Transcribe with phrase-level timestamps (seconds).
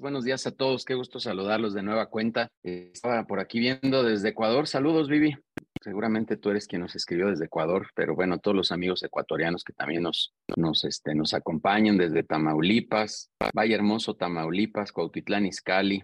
[0.00, 0.84] buenos días a todos.
[0.84, 2.48] Qué gusto saludarlos de nueva cuenta.
[2.62, 4.66] estaba por aquí viendo desde Ecuador.
[4.66, 5.36] Saludos, Vivi.
[5.82, 9.72] Seguramente tú eres quien nos escribió desde Ecuador, pero bueno, todos los amigos ecuatorianos que
[9.72, 16.02] también nos, nos, este, nos acompañan desde Tamaulipas, Valle Hermoso, Tamaulipas, Cuautitlán, Izcalli,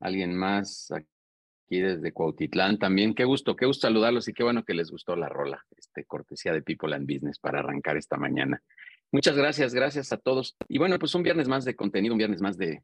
[0.00, 3.14] alguien más aquí desde Cuautitlán también.
[3.14, 6.54] Qué gusto, qué gusto saludarlos y qué bueno que les gustó la rola, este, cortesía
[6.54, 8.62] de People and Business para arrancar esta mañana.
[9.12, 10.56] Muchas gracias, gracias a todos.
[10.68, 12.82] Y bueno, pues un viernes más de contenido, un viernes más de,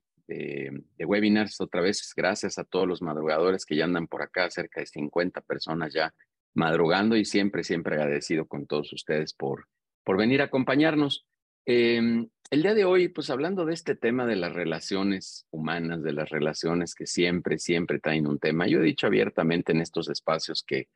[0.99, 1.61] webinars.
[1.61, 5.41] Otra vez, gracias a todos los madrugadores que ya andan por acá, cerca de 50
[5.43, 6.13] personas ya
[6.55, 9.69] madrugando y siempre, siempre agradecido con todos ustedes por,
[10.03, 11.27] por venir a acompañarnos.
[11.65, 16.13] Em, el día de hoy, pues hablando de este tema de las relaciones humanas, de
[16.13, 18.67] las relaciones que siempre, siempre traen un tema.
[18.67, 20.89] Yo he dicho abiertamente en estos espacios que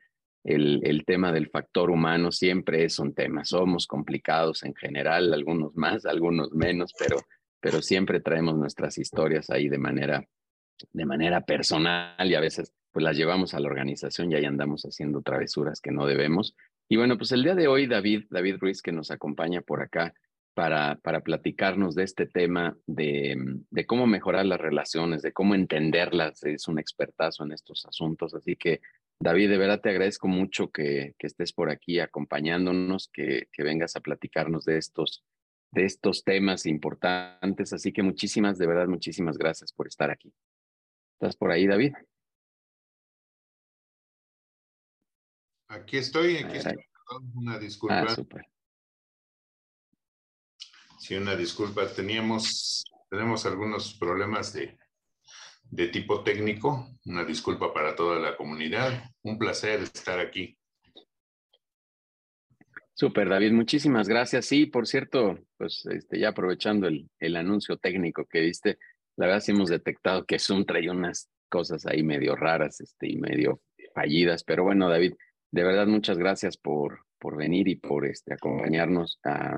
[0.43, 3.45] el, el, tema del factor humano siempre es un tema.
[3.45, 7.17] Somos complicados en general, algunos más, algunos menos, pero,
[7.59, 10.25] pero siempre traemos nuestras historias ahí de manera,
[10.91, 14.83] de manera personal y a veces pues las llevamos a la organización y ahí andamos
[14.83, 16.55] haciendo travesuras que no debemos.
[16.89, 20.13] Y bueno, pues el día de hoy David, David Ruiz que nos acompaña por acá
[20.53, 23.37] para, para platicarnos de este tema de,
[23.69, 26.43] de cómo mejorar las relaciones, de cómo entenderlas.
[26.43, 28.81] Es un expertazo en estos asuntos, así que
[29.21, 33.95] David, de verdad te agradezco mucho que, que estés por aquí acompañándonos, que, que, vengas
[33.95, 35.23] a platicarnos de estos,
[35.69, 37.71] de estos temas importantes.
[37.71, 40.33] Así que muchísimas, de verdad, muchísimas gracias por estar aquí.
[41.13, 41.93] ¿Estás por ahí, David?
[45.67, 46.83] Aquí estoy, aquí estoy.
[47.35, 48.05] Una disculpa.
[48.07, 48.41] Ah,
[50.97, 51.87] Sí, una disculpa.
[51.87, 54.77] Teníamos, tenemos algunos problemas de,
[55.71, 56.87] de tipo técnico.
[57.05, 59.09] Una disculpa para toda la comunidad.
[59.23, 60.57] Un placer estar aquí.
[62.93, 64.45] Súper, David, muchísimas gracias.
[64.45, 68.77] Sí, por cierto, pues este, ya aprovechando el, el anuncio técnico que diste,
[69.15, 73.17] la verdad sí hemos detectado que Zoom trae unas cosas ahí medio raras este, y
[73.17, 73.61] medio
[73.95, 75.13] fallidas, pero bueno, David,
[75.51, 79.57] de verdad muchas gracias por, por venir y por este, acompañarnos a,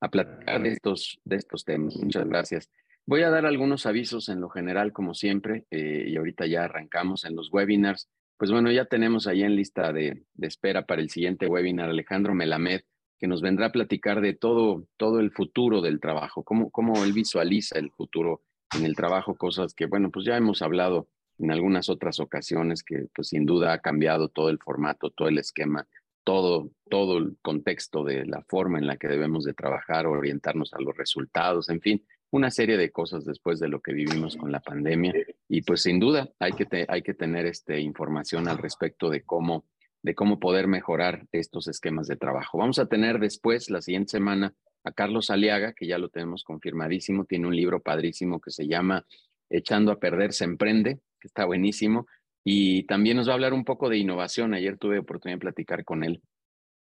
[0.00, 1.96] a platicar de estos, de estos temas.
[1.96, 2.70] Muchas gracias.
[3.04, 7.24] Voy a dar algunos avisos en lo general, como siempre, eh, y ahorita ya arrancamos
[7.24, 8.08] en los webinars.
[8.36, 12.34] Pues bueno, ya tenemos ahí en lista de, de, espera para el siguiente webinar Alejandro
[12.34, 12.82] Melamed,
[13.18, 17.12] que nos vendrá a platicar de todo, todo el futuro del trabajo, cómo, cómo él
[17.12, 18.42] visualiza el futuro
[18.76, 21.08] en el trabajo, cosas que, bueno, pues ya hemos hablado
[21.38, 25.38] en algunas otras ocasiones, que pues sin duda ha cambiado todo el formato, todo el
[25.38, 25.86] esquema,
[26.24, 30.80] todo, todo el contexto de la forma en la que debemos de trabajar, orientarnos a
[30.80, 34.60] los resultados, en fin, una serie de cosas después de lo que vivimos con la
[34.60, 35.12] pandemia.
[35.48, 39.66] Y pues sin duda hay que, hay que tener este, información al respecto de cómo,
[40.02, 42.58] de cómo poder mejorar estos esquemas de trabajo.
[42.58, 47.26] Vamos a tener después, la siguiente semana, a Carlos Aliaga, que ya lo tenemos confirmadísimo,
[47.26, 49.06] tiene un libro padrísimo que se llama
[49.50, 52.06] Echando a Perder se emprende, que está buenísimo.
[52.42, 54.54] Y también nos va a hablar un poco de innovación.
[54.54, 56.22] Ayer tuve oportunidad de platicar con él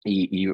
[0.04, 0.46] y,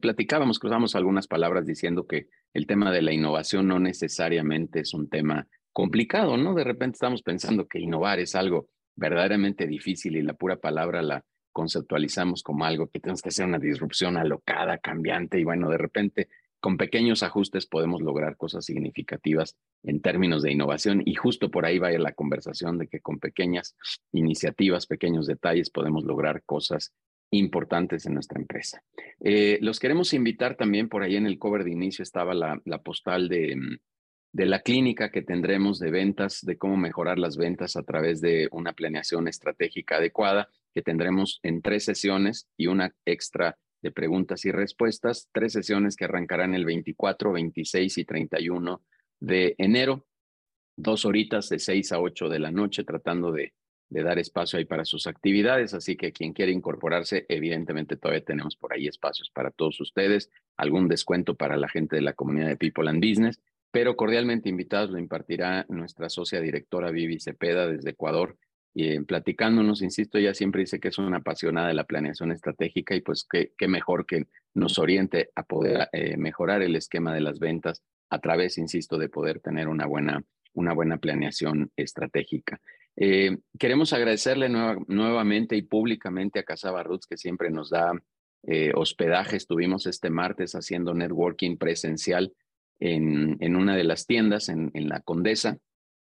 [0.00, 5.08] platicábamos, cruzamos algunas palabras diciendo que el tema de la innovación no necesariamente es un
[5.08, 6.54] tema complicado, ¿no?
[6.54, 11.24] De repente estamos pensando que innovar es algo verdaderamente difícil y la pura palabra la
[11.52, 16.28] conceptualizamos como algo que tenemos que hacer una disrupción alocada, cambiante y bueno, de repente
[16.60, 21.78] con pequeños ajustes podemos lograr cosas significativas en términos de innovación y justo por ahí
[21.78, 23.76] vaya la conversación de que con pequeñas
[24.12, 26.92] iniciativas, pequeños detalles podemos lograr cosas
[27.30, 28.82] importantes en nuestra empresa.
[29.20, 33.28] Eh, los queremos invitar también, por ahí en el cover de inicio estaba la, postal
[33.28, 33.78] de, mm,
[34.32, 38.48] de la clínica que tendremos de ventas, de cómo mejorar las ventas a través de
[38.52, 44.52] una planeación estratégica adecuada, que tendremos en tres sesiones y una extra de preguntas y
[44.52, 48.82] respuestas, tres sesiones que arrancarán el 24, 26 y 31
[49.20, 50.06] de enero,
[50.76, 53.54] dos horitas de 6 a 8 de la noche, tratando de
[53.90, 58.56] de dar espacio ahí para sus actividades, así que quien quiere incorporarse, evidentemente todavía tenemos
[58.56, 62.56] por ahí espacios para todos ustedes, algún descuento para la gente de la comunidad de
[62.56, 63.40] People and Business,
[63.72, 68.38] pero cordialmente invitados lo impartirá nuestra socia directora Vivi Cepeda desde Ecuador,
[68.72, 72.94] y eh, platicándonos, insisto, ella siempre dice que es una apasionada de la planeación estratégica
[72.94, 77.20] y pues qué, qué mejor que nos oriente a poder eh, mejorar el esquema de
[77.20, 80.22] las ventas a través, insisto, de poder tener una buena,
[80.54, 82.60] una buena planeación estratégica.
[82.96, 87.92] Eh, queremos agradecerle nuevamente y públicamente a Casaba Roots que siempre nos da
[88.42, 89.36] eh, hospedaje.
[89.36, 92.32] Estuvimos este martes haciendo networking presencial
[92.78, 95.58] en, una de las tiendas en, en, la Condesa.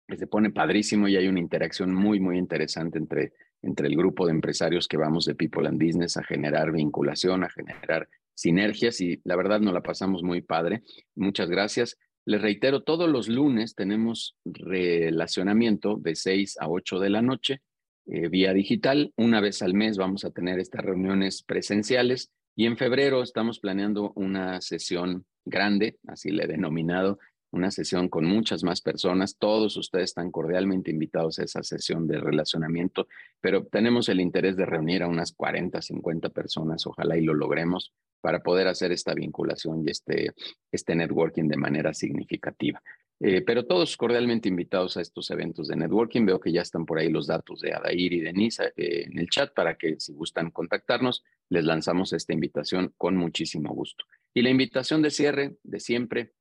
[0.08, 4.34] Se pone padrísimo y hay una interacción muy, muy interesante entre, entre el grupo de
[4.34, 9.36] empresarios que vamos de People and Business a generar vinculación, a generar sinergias y la
[9.36, 10.84] verdad nos la pasamos muy padre.
[11.16, 11.98] Muchas gracias.
[12.26, 17.62] Les reitero, todos los lunes tenemos relacionamiento de 6 a 8 de la noche
[18.06, 19.12] eh, vía digital.
[19.16, 24.12] Una vez al mes vamos a tener estas reuniones presenciales y en febrero estamos planeando
[24.16, 27.18] una sesión grande, así le he denominado,
[27.50, 29.38] una sesión con muchas más personas.
[29.38, 33.08] Todos ustedes están cordialmente invitados a esa sesión de relacionamiento,
[33.42, 37.94] pero tenemos el interés de reunir a unas 40, 50 personas, ojalá y lo logremos
[38.22, 40.34] para poder hacer esta vinculación y este,
[40.72, 42.82] este networking de manera significativa.
[43.24, 46.26] Eh, pero todos cordialmente invitados a estos eventos de networking.
[46.26, 49.30] Veo que ya están por ahí los datos de Adair y Denise eh, en el
[49.30, 54.06] chat para que si gustan contactarnos, les lanzamos esta invitación con muchísimo gusto.
[54.34, 56.34] Y la invitación de cierre de siempre,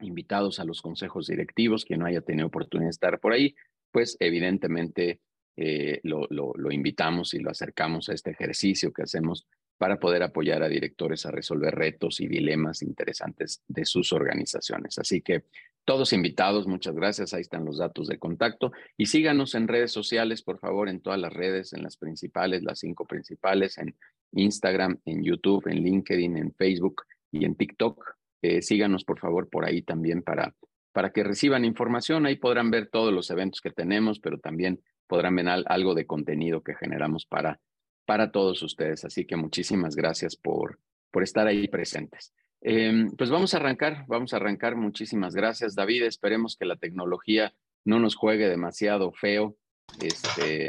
[0.00, 3.54] invitados a los consejos directivos, quien no haya tenido oportunidad de estar por ahí,
[3.92, 5.20] pues evidentemente
[5.56, 9.46] eh, lo, lo, invitamos y lo acercamos a este ejercicio que hacemos
[9.78, 14.98] para poder apoyar a directores a resolver retos y dilemas interesantes de sus organizaciones.
[14.98, 15.44] Así que
[15.86, 17.32] todos invitados, muchas gracias.
[17.32, 18.72] Ahí están los datos de contacto.
[18.96, 22.80] Y síganos en redes sociales, por favor, en todas las redes, en las principales, las
[22.80, 23.94] cinco principales, en
[24.32, 28.04] Instagram, en YouTube, en LinkedIn, en Facebook y en TikTok.
[28.42, 30.54] Eh, síganos, por favor, por ahí también para,
[30.92, 32.26] para que reciban información.
[32.26, 36.62] Ahí podrán ver todos los eventos que tenemos, pero también podrán ver algo de contenido
[36.62, 37.60] que generamos para,
[38.06, 39.04] para todos ustedes.
[39.04, 40.78] Así que muchísimas gracias por,
[41.10, 42.32] por estar ahí presentes.
[42.62, 44.76] Em, pues vamos a arrancar, vamos a arrancar.
[44.76, 46.04] Muchísimas gracias, David.
[46.04, 47.52] Esperemos que la tecnología
[47.84, 49.56] no nos juegue demasiado feo
[50.00, 50.68] este,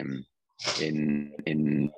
[0.81, 1.91] en, en,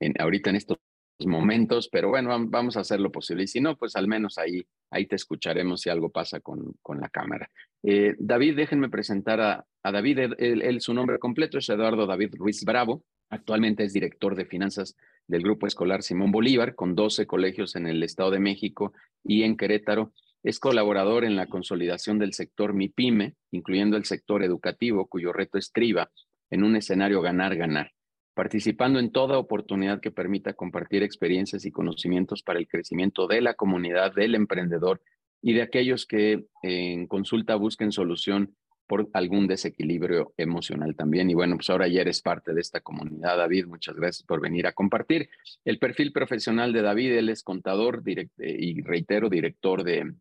[0.00, 0.78] en, ahorita en estos
[1.26, 3.44] momentos, pero bueno, vamos a hacer lo posible.
[3.44, 7.00] Y si no, pues al menos ahí, ahí te escucharemos si algo pasa con, con
[7.00, 7.50] la cámara.
[7.82, 10.18] Eh, David, déjenme presentar a, a David.
[10.38, 13.04] Él, su nombre completo es Eduardo David Ruiz Bravo.
[13.30, 14.96] Actualmente es director de finanzas
[15.26, 18.92] del Grupo Escolar Simón Bolívar, con 12 colegios en el Estado de México
[19.24, 20.12] y en Querétaro.
[20.42, 26.10] Es colaborador en la consolidación del sector MIPYME, incluyendo el sector educativo, cuyo reto estriba
[26.50, 27.92] en un escenario ganar-ganar
[28.38, 33.54] participando en toda oportunidad que permita compartir experiencias y conocimientos para el crecimiento de la
[33.54, 35.02] comunidad, del emprendedor
[35.42, 38.54] y de aquellos que en consulta busquen solución
[38.88, 41.30] por algún desequilibrio emocional también.
[41.30, 43.66] Y bueno, pues ahora ya eres parte de esta comunidad, David.
[43.66, 45.28] Muchas gracias por venir a compartir.
[45.64, 50.14] El perfil profesional de David, él es contador eh, y reitero, director de,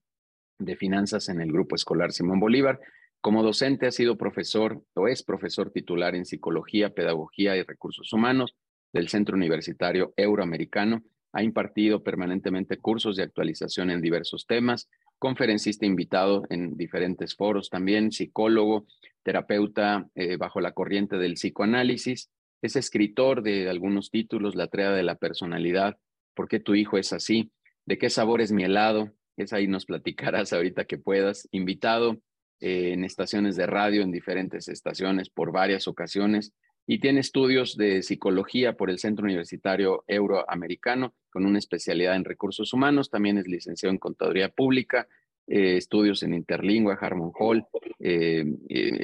[0.59, 2.79] de finanzas en el Grupo Escolar Simón Bolívar.
[3.21, 8.53] Como docente ha sido profesor o es profesor titular en Psicología, Pedagogía y Recursos Humanos
[8.91, 11.03] del Centro Universitario Euroamericano.
[11.33, 14.89] Ha impartido permanentemente cursos de actualización en diversos temas,
[15.19, 18.85] conferencista invitado en diferentes foros también, psicólogo,
[19.23, 22.29] terapeuta eh, bajo la corriente del psicoanálisis.
[22.61, 25.97] Es escritor de algunos títulos, La Trea de la Personalidad,
[26.37, 27.51] ¿Por qué tu hijo es así?
[27.87, 29.11] ¿De qué sabor es mi helado?
[29.37, 31.47] Es ahí nos platicarás ahorita que puedas.
[31.51, 32.21] Invitado
[32.59, 36.53] eh, en estaciones de radio, en diferentes estaciones por varias ocasiones
[36.89, 42.71] y tiene estudios de psicología por el Centro Universitario Euroamericano con una especialidad en recursos
[42.73, 43.09] humanos.
[43.09, 45.05] También es licenciado en Contaduría Pública,
[45.47, 47.65] eh, estudios en Interlingua, Harmon Hall,
[47.99, 48.45] eh,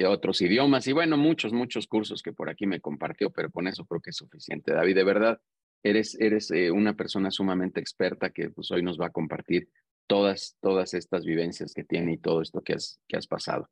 [0.06, 3.84] otros idiomas y bueno, muchos, muchos cursos que por aquí me compartió, pero con eso
[3.84, 4.72] creo que es suficiente.
[4.72, 5.40] David, de verdad,
[5.82, 9.68] eres, eres una persona sumamente experta que pues, hoy nos va a compartir
[10.06, 13.68] todas, todas estas vivencias que tiene y todo esto que has, que has pasado.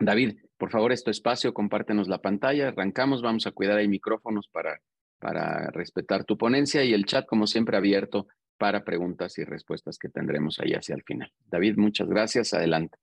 [0.00, 4.80] David, por favor, este espacio, compártenos la pantalla, arrancamos, vamos a cuidar ahí micrófonos para,
[5.18, 8.26] para respetar tu ponencia y el chat, como siempre, abierto
[8.56, 11.30] para preguntas y respuestas que tendremos ahí hacia el final.
[11.46, 12.96] David, muchas gracias, adelante.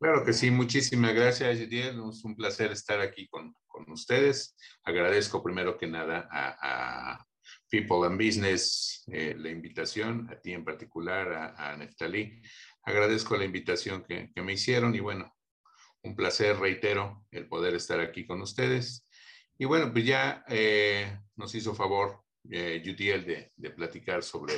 [0.00, 2.00] Claro que sí, muchísimas gracias, Yediel.
[2.10, 4.56] Es un placer estar aquí con, con ustedes.
[4.82, 7.24] Agradezco primero que nada a,
[7.68, 12.40] People and Business eh, la invitación, a ti en particular, a, a Neftalí.
[12.86, 15.35] Agradezco la invitación que, me hicieron y bueno,
[16.06, 19.06] un placer, reitero, el poder estar aquí con ustedes.
[19.58, 24.54] Y bueno, pues ya eh, nos hizo favor eh, de, de, platicar sobre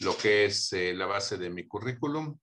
[0.00, 2.38] lo que es eh, la base de mi currículum.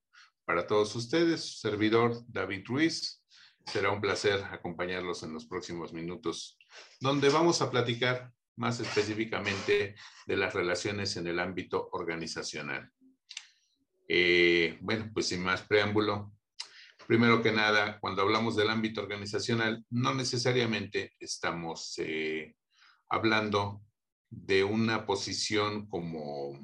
[0.46, 3.22] Para todos ustedes, servidor David Ruiz,
[3.66, 6.58] será un placer acompañarlos en los próximos minutos,
[7.00, 12.92] donde vamos a platicar más específicamente de las relaciones en el ámbito organizacional.
[14.08, 16.34] Eh, bueno, pues sin más preámbulo,
[17.10, 22.56] primero que nada, cuando hablamos del ámbito organizacional, no necesariamente estamos eh,
[23.10, 23.82] hablando
[24.30, 26.60] de una posición como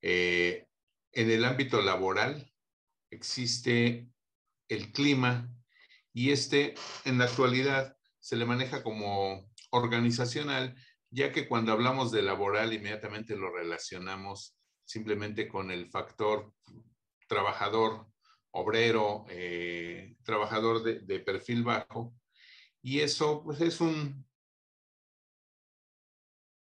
[0.00, 0.66] eh,
[1.12, 2.50] en el ámbito laboral
[3.10, 4.08] existe
[4.70, 5.54] el clima
[6.14, 6.72] y este
[7.04, 10.74] en la actualidad se le maneja como organizacional,
[11.10, 16.54] ya que cuando hablamos de laboral inmediatamente lo relacionamos simplemente con el factor
[17.28, 18.10] trabajador
[18.52, 22.14] obrero, eh, trabajador de, de, perfil bajo.
[22.82, 24.24] Y eso pues es un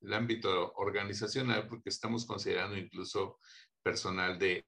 [0.02, 3.40] el ámbito organizacional porque estamos considerando incluso
[3.82, 4.64] personal de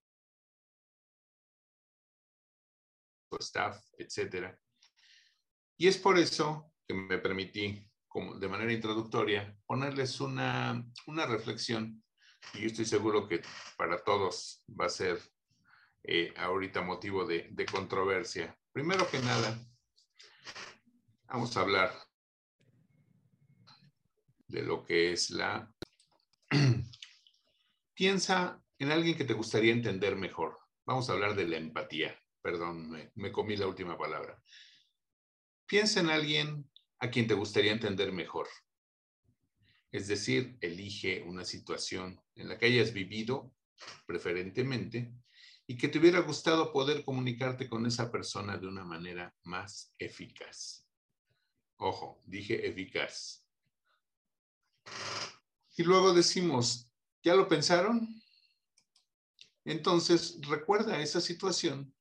[3.41, 4.59] staff, etcétera.
[5.77, 12.03] Y es por eso que me permití, como de manera introductoria, ponerles una, una reflexión
[12.55, 13.43] y yo estoy seguro que
[13.77, 15.21] para todos va a ser
[16.03, 18.59] eh, ahorita motivo de, controversia.
[18.73, 19.59] Primero que nada,
[21.27, 21.93] vamos a hablar
[24.47, 25.73] de lo que es la...
[27.95, 30.59] Piensa en alguien que te gustaría entender mejor.
[30.87, 32.19] Vamos a hablar de la empatía.
[32.41, 34.41] Perdón, me, me comí la última palabra.
[35.67, 38.49] Piensa en alguien a quien te gustaría entender mejor.
[39.91, 43.53] Es decir, elige una situación en la que hayas vivido
[44.07, 45.13] preferentemente
[45.71, 50.89] y que te hubiera gustado poder comunicarte con esa persona de una manera más eficaz.
[51.77, 53.45] Ojo, dije eficaz.
[55.77, 56.91] Y luego decimos,
[57.23, 58.09] ¿ya lo pensaron?
[59.67, 61.95] Entonces, recuerda esa situación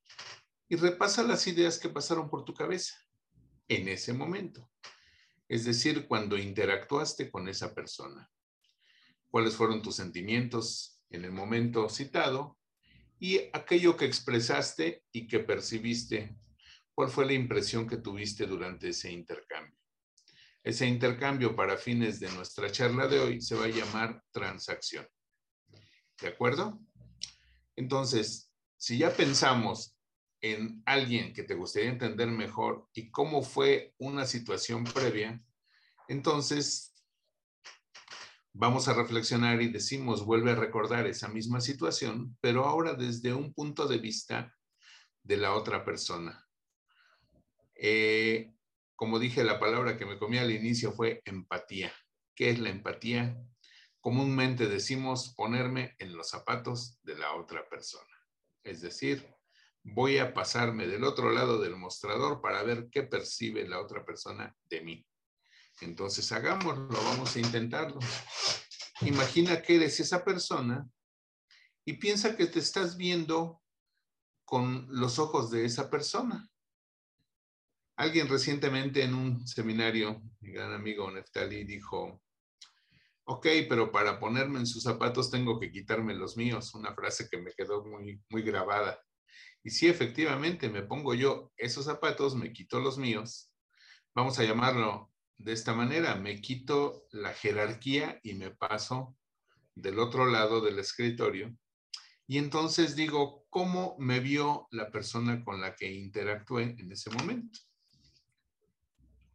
[0.70, 2.96] y repasa las ideas que pasaron por tu cabeza
[3.68, 4.70] en ese momento.
[5.46, 8.30] Es decir, cuando interactuaste con esa persona.
[9.28, 12.57] ¿Cuáles fueron tus sentimientos en el momento citado?
[13.20, 16.36] Y aquello que expresaste y que percibiste.
[16.94, 19.76] ¿Cuál fue la impresión que tuviste durante ese intercambio?
[20.62, 25.06] Ese intercambio para fines de nuestra charla de hoy se va a llamar transacción.
[26.20, 26.80] ¿De acuerdo?
[27.76, 29.96] Entonces, si ya pensamos
[30.40, 35.42] en alguien que te gustaría entender mejor y cómo fue una situación previa,
[36.08, 36.94] entonces
[38.58, 43.54] vamos a reflexionar y decimos, vuelve a recordar esa misma situación, pero ahora desde un
[43.54, 44.52] punto de vista
[45.22, 46.44] de la otra persona.
[47.76, 48.52] Eh,
[48.96, 51.92] como dije, la palabra que me comí al inicio fue empatía.
[52.34, 53.40] ¿Qué es la empatía?
[54.00, 58.12] Comúnmente decimos ponerme en los zapatos de la otra persona.
[58.64, 59.24] Es decir,
[59.84, 64.52] voy a pasarme del otro lado del mostrador para ver qué percibe la otra persona
[64.68, 65.07] de mí.
[65.80, 67.98] Entonces hagámoslo, vamos a intentarlo.
[69.02, 70.88] Imagina que eres esa persona
[71.84, 73.62] y piensa que te estás viendo
[74.44, 76.48] con los ojos de esa persona.
[77.96, 82.22] Alguien recientemente en un seminario, mi gran amigo Neftali, dijo,
[83.24, 87.38] ok, pero para ponerme en sus zapatos tengo que quitarme los míos, una frase que
[87.38, 89.00] me quedó muy, muy grabada.
[89.62, 93.52] Y si efectivamente me pongo yo esos zapatos, me quito los míos,
[94.14, 99.16] vamos a llamarlo de esta manera, me quito la jerarquía y me paso
[99.74, 101.56] del otro lado del escritorio.
[102.26, 107.60] Y entonces digo, ¿cómo me vio la persona con la que interactué en ese momento?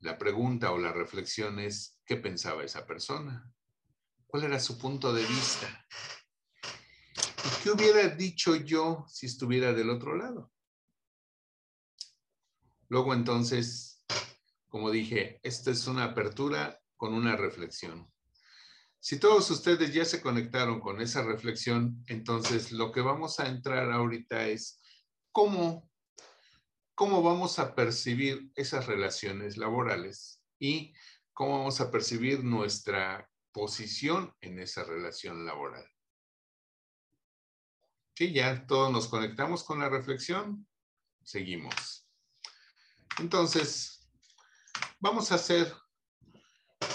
[0.01, 3.50] La pregunta o la reflexión es, ¿qué pensaba esa persona?
[4.27, 5.88] ¿Cuál era su punto de vista?
[7.45, 10.51] ¿Y qué hubiera dicho yo si estuviera del otro lado?
[12.89, 13.92] Luego entonces,
[14.74, 18.12] como dije, esta es una apertura con una reflexión.
[19.00, 23.92] Si todos ustedes ya se conectaron con esa reflexión, entonces lo que vamos a entrar
[23.92, 24.82] ahorita es
[25.32, 25.88] cómo
[26.96, 30.96] cómo vamos a percibir esas relaciones laborales y
[31.34, 35.86] cómo vamos a percibir nuestra posición en esa relación laboral.
[38.15, 40.68] Sí, ya todos nos conectamos con la reflexión.
[41.24, 42.10] Seguimos.
[43.20, 44.02] Entonces,
[45.03, 45.69] vamos a hacer,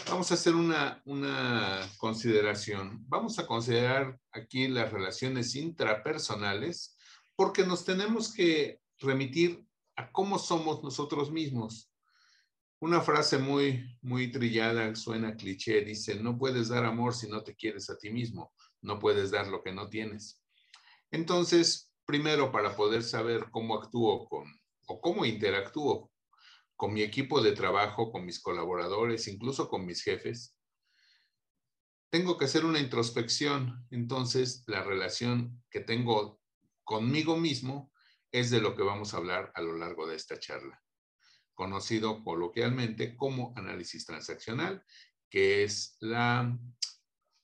[0.08, 3.04] vamos a hacer una, una consideración.
[3.06, 6.96] Vamos a considerar aquí las relaciones intrapersonales
[7.36, 9.62] porque nos tenemos que remitir
[9.96, 11.92] a cómo somos nosotros mismos.
[12.80, 17.54] Una frase muy, muy trillada, suena cliché, dice, no puedes dar amor si no te
[17.54, 20.42] quieres a ti mismo, no puedes dar lo que no tienes.
[21.10, 24.46] Entonces, primero, para poder saber cómo actúo con,
[24.86, 26.10] o cómo interactúo
[26.78, 30.56] con mi equipo de trabajo, con mis colaboradores, incluso con mis jefes,
[32.08, 33.84] tengo que hacer una introspección.
[33.90, 36.40] Entonces, la relación que tengo
[36.84, 37.92] conmigo mismo
[38.30, 40.80] es de lo que vamos a hablar a lo largo de esta charla,
[41.52, 44.84] conocido coloquialmente como análisis transaccional,
[45.28, 46.56] que es la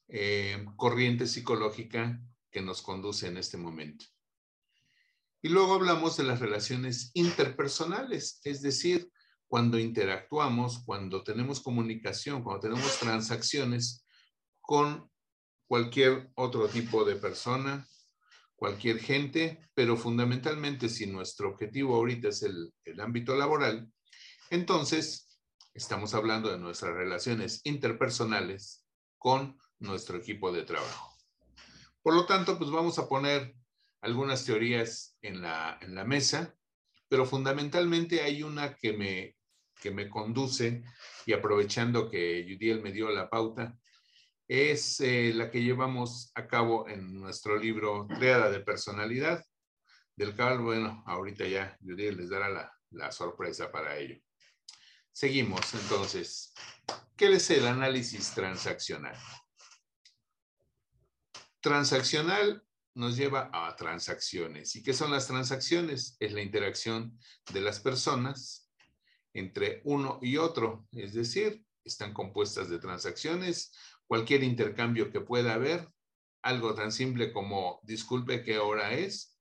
[0.06, 2.22] eh, corriente psicológica
[2.52, 4.04] que nos conduce en este momento.
[5.42, 9.10] Y luego hablamos de las relaciones interpersonales, es decir,
[9.48, 14.06] cuando interactuamos, cuando tenemos comunicación, cuando tenemos transacciones
[14.60, 15.10] con
[15.66, 17.86] cualquier otro tipo de persona,
[18.56, 23.88] cualquier gente, pero fundamentalmente si nuestro objetivo ahorita es el, el ámbito laboral,
[24.50, 25.38] entonces
[25.74, 28.86] estamos hablando de nuestras relaciones interpersonales
[29.18, 31.16] con nuestro equipo de trabajo.
[32.02, 33.54] Por lo tanto, pues vamos a poner
[34.02, 36.54] algunas teorías en la, en la mesa,
[37.14, 39.36] pero fundamentalmente hay una que me,
[39.80, 40.82] que me conduce
[41.24, 43.78] y aprovechando que Judiel me dio la pauta,
[44.48, 49.44] es eh, la que llevamos a cabo en nuestro libro Creada de Personalidad,
[50.16, 54.20] del cual, bueno, ahorita ya Judiel les dará la, la sorpresa para ello.
[55.12, 56.52] Seguimos entonces.
[57.16, 59.16] ¿Qué es el análisis transaccional?
[61.60, 64.76] Transaccional nos lleva a transacciones.
[64.76, 66.16] ¿Y qué son las transacciones?
[66.20, 67.18] Es la interacción
[67.52, 68.70] de las personas
[69.32, 70.86] entre uno y otro.
[70.92, 73.72] Es decir, están compuestas de transacciones.
[74.06, 75.88] Cualquier intercambio que pueda haber,
[76.42, 79.38] algo tan simple como, disculpe, ¿qué hora es?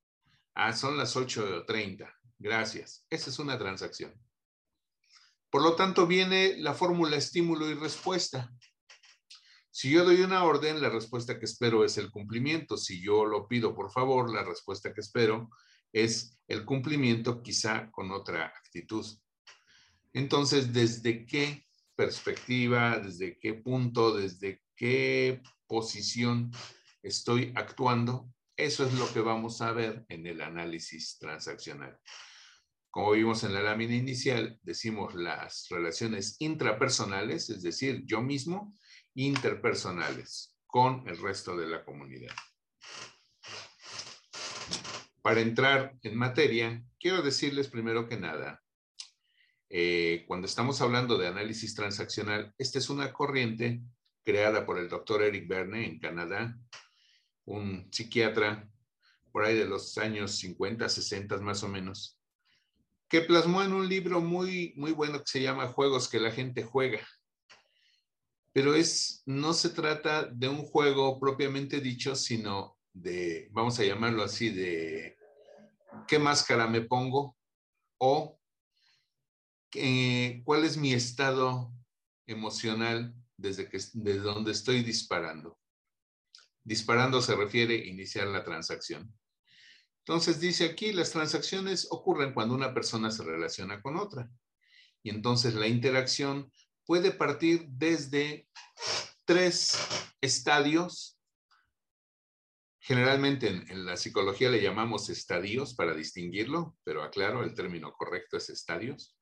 [0.54, 2.10] Ah, son las 8.30.
[2.38, 3.06] Gracias.
[3.10, 4.14] Esa es una transacción.
[5.50, 8.50] Por lo tanto, viene la fórmula estímulo y respuesta.
[9.76, 12.76] Si yo doy una orden, la respuesta que espero es el cumplimiento.
[12.76, 15.50] Si yo lo pido, por favor, la respuesta que espero
[15.92, 19.04] es el cumplimiento, quizá con otra actitud.
[20.12, 21.66] Entonces, ¿desde qué
[21.96, 26.52] perspectiva, desde qué punto, desde qué posición
[27.02, 28.32] estoy actuando?
[28.56, 31.98] Eso es lo que vamos a ver en el análisis transaccional.
[32.92, 38.72] Como vimos en la lámina inicial, decimos las relaciones intrapersonales, es decir, yo mismo,
[39.14, 42.34] interpersonales con el resto de la comunidad.
[45.22, 48.62] Para entrar en materia, quiero decirles primero que nada,
[49.70, 53.80] eh, cuando estamos hablando de análisis transaccional, esta es una corriente
[54.22, 56.58] creada por el doctor Eric Verne en Canadá,
[57.44, 58.68] un psiquiatra
[59.32, 62.18] por ahí de los años 50, 60 más o menos,
[63.08, 66.62] que plasmó en un libro muy, muy bueno que se llama Juegos que la gente
[66.62, 67.00] juega
[68.54, 74.22] pero es, no se trata de un juego propiamente dicho, sino de, vamos a llamarlo
[74.22, 75.16] así, de
[76.06, 77.36] qué máscara me pongo
[77.98, 78.38] o
[79.74, 81.72] eh, cuál es mi estado
[82.28, 85.58] emocional desde, que, desde donde estoy disparando.
[86.62, 89.12] Disparando se refiere a iniciar la transacción.
[90.06, 94.30] Entonces dice aquí, las transacciones ocurren cuando una persona se relaciona con otra.
[95.02, 96.52] Y entonces la interacción
[96.86, 98.48] puede partir desde
[99.24, 99.78] tres
[100.20, 101.18] estadios.
[102.80, 108.50] Generalmente en, la psicología le llamamos estadios para distinguirlo, pero aclaro, el término correcto es
[108.50, 109.16] estadios.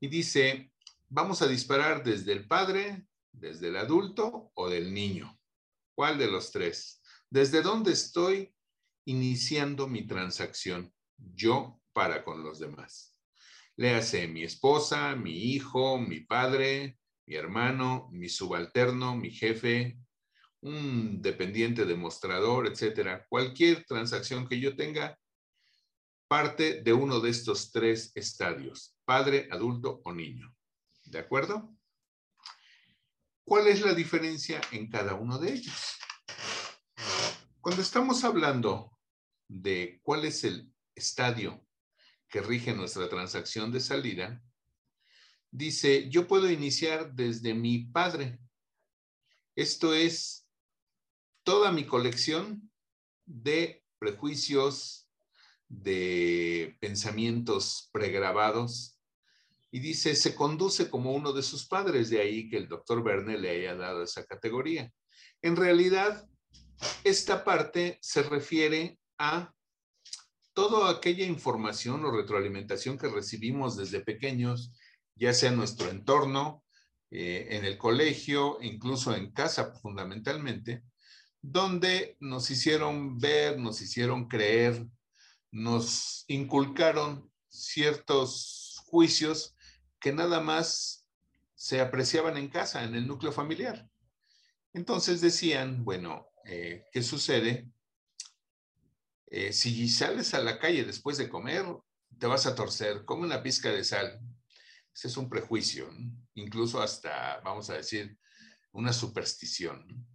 [0.00, 0.72] Y dice,
[1.08, 5.38] vamos a disparar desde el padre, desde el adulto o del niño.
[5.94, 7.00] ¿Cuál de los tres?
[7.30, 8.52] ¿Desde dónde estoy
[9.04, 10.92] iniciando mi transacción?
[11.16, 13.11] Yo para con los demás.
[13.76, 19.98] Léase mi esposa, mi hijo, mi padre, mi hermano, mi subalterno, mi jefe,
[20.60, 23.26] un dependiente demostrador, etcétera.
[23.28, 25.18] Cualquier transacción que yo tenga
[26.28, 30.54] parte de uno de estos tres estadios, padre, adulto o niño.
[31.04, 31.74] ¿De acuerdo?
[33.44, 35.98] ¿Cuál es la diferencia en cada uno de ellos?
[37.60, 38.98] Cuando estamos hablando
[39.48, 41.66] de cuál es el estadio
[42.32, 44.42] que rige nuestra transacción de salida,
[45.50, 48.38] dice, yo puedo iniciar desde mi padre.
[49.54, 50.48] Esto es
[51.42, 52.72] toda mi colección
[53.26, 55.10] de prejuicios,
[55.68, 58.98] de pensamientos pregrabados.
[59.70, 63.36] Y dice, se conduce como uno de sus padres, de ahí que el doctor Verne
[63.36, 64.90] le haya dado esa categoría.
[65.42, 66.26] En realidad,
[67.04, 69.52] esta parte se refiere a
[70.54, 74.72] toda aquella información o retroalimentación que recibimos desde pequeños,
[75.16, 76.64] ya sea en nuestro entorno,
[77.10, 80.82] eh, en el colegio, incluso en casa fundamentalmente,
[81.40, 84.86] donde nos hicieron ver, nos hicieron creer,
[85.50, 89.56] nos inculcaron ciertos juicios
[90.00, 91.06] que nada más
[91.54, 93.88] se apreciaban en casa, en el núcleo familiar.
[94.72, 97.68] Entonces decían, bueno, eh, ¿qué sucede
[99.34, 101.64] eh, si sales a la calle después de comer,
[102.18, 104.20] te vas a torcer, come una pizca de sal.
[104.94, 105.88] Ese es un prejuicio,
[106.34, 108.18] incluso hasta, vamos a decir,
[108.72, 110.06] una superstición.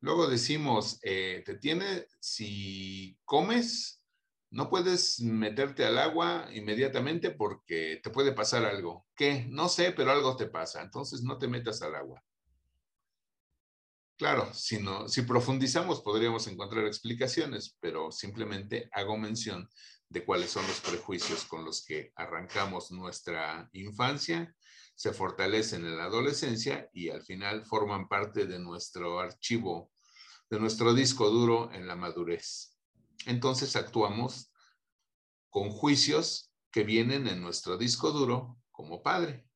[0.00, 4.04] Luego decimos, eh, te tiene, si comes,
[4.50, 9.06] no puedes meterte al agua inmediatamente porque te puede pasar algo.
[9.16, 9.46] ¿Qué?
[9.48, 10.82] No sé, pero algo te pasa.
[10.82, 12.22] Entonces no te metas al agua.
[14.20, 19.66] Claro, si, si profundizamos podríamos encontrar explicaciones, pero simplemente hago mención
[20.10, 24.54] de cuáles son los prejuicios con los que arrancamos nuestra infancia,
[24.94, 29.90] se fortalecen en la adolescencia y al final forman parte de nuestro archivo,
[30.50, 32.76] de nuestro disco duro en la madurez.
[33.24, 34.52] Entonces actuamos
[35.48, 39.46] con juicios que vienen en nuestro disco duro como padre.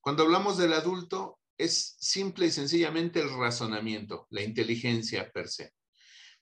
[0.00, 5.74] Cuando hablamos del adulto, es simple y sencillamente el razonamiento, la inteligencia per se.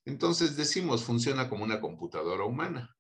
[0.05, 2.95] Entonces decimos, funciona como una computadora humana.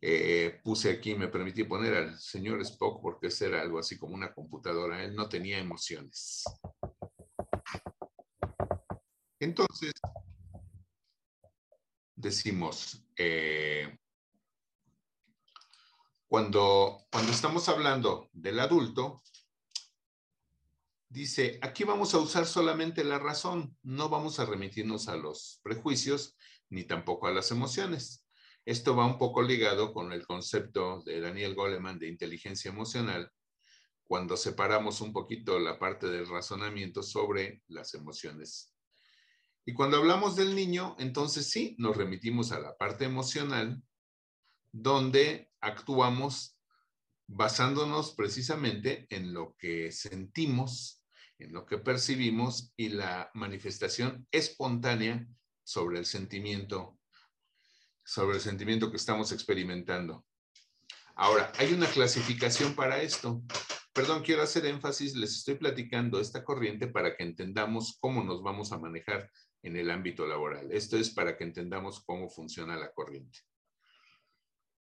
[0.00, 4.14] Eh, puse aquí, me permití poner al señor Spock porque ese era algo así como
[4.14, 5.02] una computadora.
[5.02, 6.44] Él no tenía emociones.
[9.40, 9.92] Entonces,
[12.14, 13.98] decimos, eh,
[16.28, 19.24] cuando, cuando estamos hablando del adulto,
[21.08, 26.36] dice, aquí vamos a usar solamente la razón, no vamos a remitirnos a los prejuicios
[26.70, 28.26] ni tampoco a las emociones.
[28.64, 33.32] Esto va un poco ligado con el concepto de Daniel Goleman de inteligencia emocional,
[34.06, 38.74] cuando separamos un poquito la parte del razonamiento sobre las emociones.
[39.64, 43.82] Y cuando hablamos del niño, entonces sí, nos remitimos a la parte emocional,
[44.72, 46.58] donde actuamos
[47.26, 50.97] basándonos precisamente en lo que sentimos,
[51.38, 55.26] en lo que percibimos y la manifestación espontánea
[55.64, 56.98] sobre el sentimiento
[58.08, 60.24] sobre el sentimiento que estamos experimentando.
[61.14, 63.42] Ahora, hay una clasificación para esto.
[63.92, 68.72] Perdón, quiero hacer énfasis, les estoy platicando esta corriente para que entendamos cómo nos vamos
[68.72, 69.30] a manejar
[69.62, 70.72] en el ámbito laboral.
[70.72, 73.40] Esto es para que entendamos cómo funciona la corriente.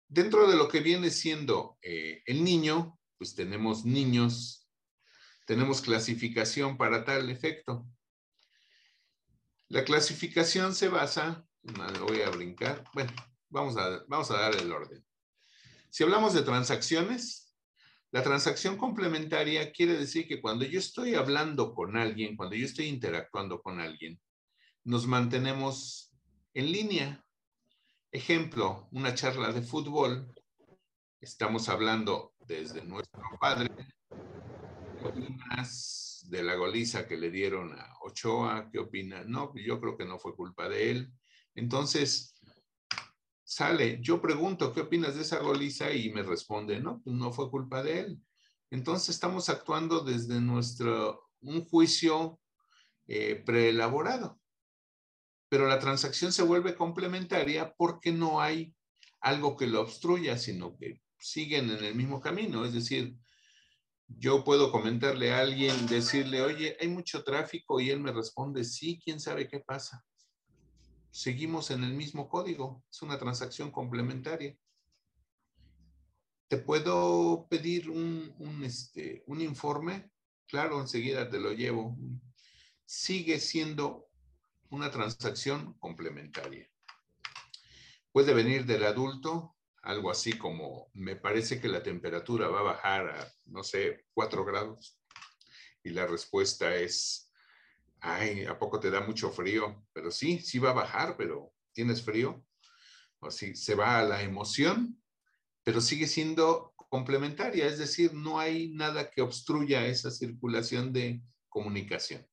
[0.07, 4.62] Dentro de lo que viene siendo eh, el niño, pues tenemos niños,
[5.45, 7.85] tenemos clasificación para tal efecto.
[9.69, 12.83] La clasificación se basa lo voy a brincar.
[12.93, 13.11] Bueno,
[13.49, 15.05] vamos a, vamos a dar el orden.
[15.89, 17.55] Si hablamos de transacciones,
[18.11, 22.87] la transacción complementaria quiere decir que cuando yo estoy hablando con alguien, cuando yo estoy
[22.87, 24.19] interactuando con alguien,
[24.83, 26.11] nos mantenemos
[26.53, 27.25] en línea.
[28.11, 30.31] Ejemplo, una charla de fútbol.
[31.19, 33.69] Estamos hablando desde nuestro padre,
[36.29, 39.23] de la goliza que le dieron a Ochoa, ¿qué opina?
[39.23, 41.13] No, yo creo que no fue culpa de él.
[41.55, 42.35] Entonces,
[43.43, 45.91] sale, yo pregunto, ¿qué opinas de esa goliza?
[45.93, 48.19] Y me responde, no, pues no fue culpa de él.
[48.71, 52.39] Entonces estamos actuando desde nuestro, un juicio
[53.07, 54.39] eh, preelaborado.
[55.49, 58.73] Pero la transacción se vuelve complementaria porque no hay
[59.21, 62.65] algo que lo obstruya, sino que siguen en el mismo camino.
[62.65, 63.15] Es decir,
[64.07, 68.99] yo puedo comentarle a alguien, decirle, oye, hay mucho tráfico y él me responde, sí,
[69.03, 70.03] quién sabe qué pasa
[71.13, 72.83] seguimos en el mismo código.
[72.91, 74.57] Es una transacción complementaria.
[76.47, 80.11] ¿Te puedo pedir un, este, un informe?
[80.47, 81.95] Claro, enseguida te lo llevo.
[82.85, 84.09] Sigue siendo
[84.69, 86.67] una transacción complementaria.
[88.11, 89.52] Puede venir del adulto,
[89.83, 94.45] algo así como, me parece que la temperatura va a bajar a, no sé, 4
[94.45, 94.97] grados.
[95.83, 97.29] Y la respuesta es,
[97.99, 99.85] ay, ¿a poco te da mucho frío?
[99.91, 102.45] Pero sí, sí va a bajar, pero ¿tienes frío?
[103.19, 105.01] O sí, se va a la emoción,
[105.63, 112.25] pero sigue siendo complementaria, es decir, no hay nada que obstruya esa circulación de comunicación.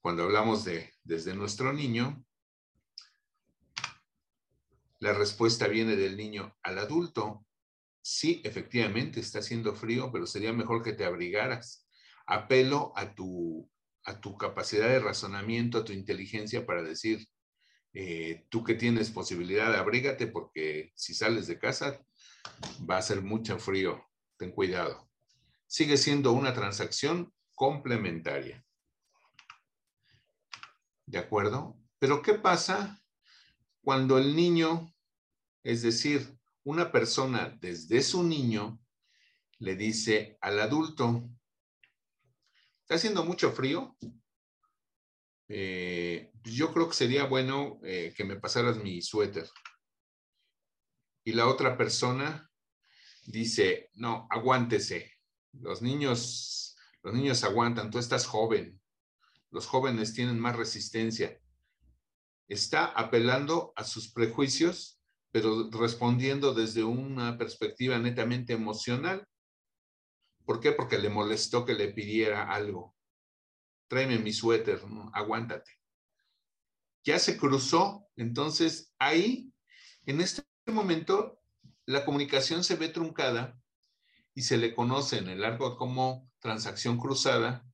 [0.00, 2.24] Cuando hablamos de desde nuestro niño,
[5.00, 7.44] la respuesta viene del niño al adulto.
[8.02, 11.86] Sí, efectivamente está haciendo frío, pero sería mejor que te abrigaras
[12.26, 13.68] apelo a tu,
[14.04, 17.26] a tu capacidad de razonamiento, a tu inteligencia para decir,
[17.92, 22.00] eh, tú que tienes posibilidad, abrígate porque si sales de casa
[22.88, 24.06] va a ser mucho frío,
[24.38, 25.10] ten cuidado.
[25.66, 28.64] Sigue siendo una transacción complementaria.
[31.06, 31.76] ¿De acuerdo?
[31.98, 32.99] Pero ¿qué pasa
[33.90, 34.94] cuando el niño,
[35.64, 38.78] es decir, una persona desde su niño,
[39.58, 41.28] le dice al adulto,
[42.82, 43.96] Está haciendo mucho frío.
[45.48, 49.50] Eh, yo creo que sería bueno eh, que me pasaras mi suéter.
[51.24, 52.48] Y la otra persona
[53.26, 55.14] dice, no, aguántese.
[55.54, 58.80] Los niños, los niños aguantan, tú estás joven.
[59.50, 61.40] Los jóvenes tienen más resistencia.
[62.50, 65.00] Está apelando a sus prejuicios,
[65.32, 69.26] pero respondiendo desde una perspectiva netamente emocional
[70.50, 70.72] ¿Por qué?
[70.72, 72.96] Porque le molestó que le pidiera algo.
[73.86, 74.82] Tráeme mi suéter,
[75.12, 75.70] aguántate.
[77.04, 79.52] Ya se cruzó, entonces ahí,
[80.06, 81.40] en este momento,
[81.86, 83.60] la comunicación se ve truncada
[84.34, 87.64] y se le conoce en el arco como transacción cruzada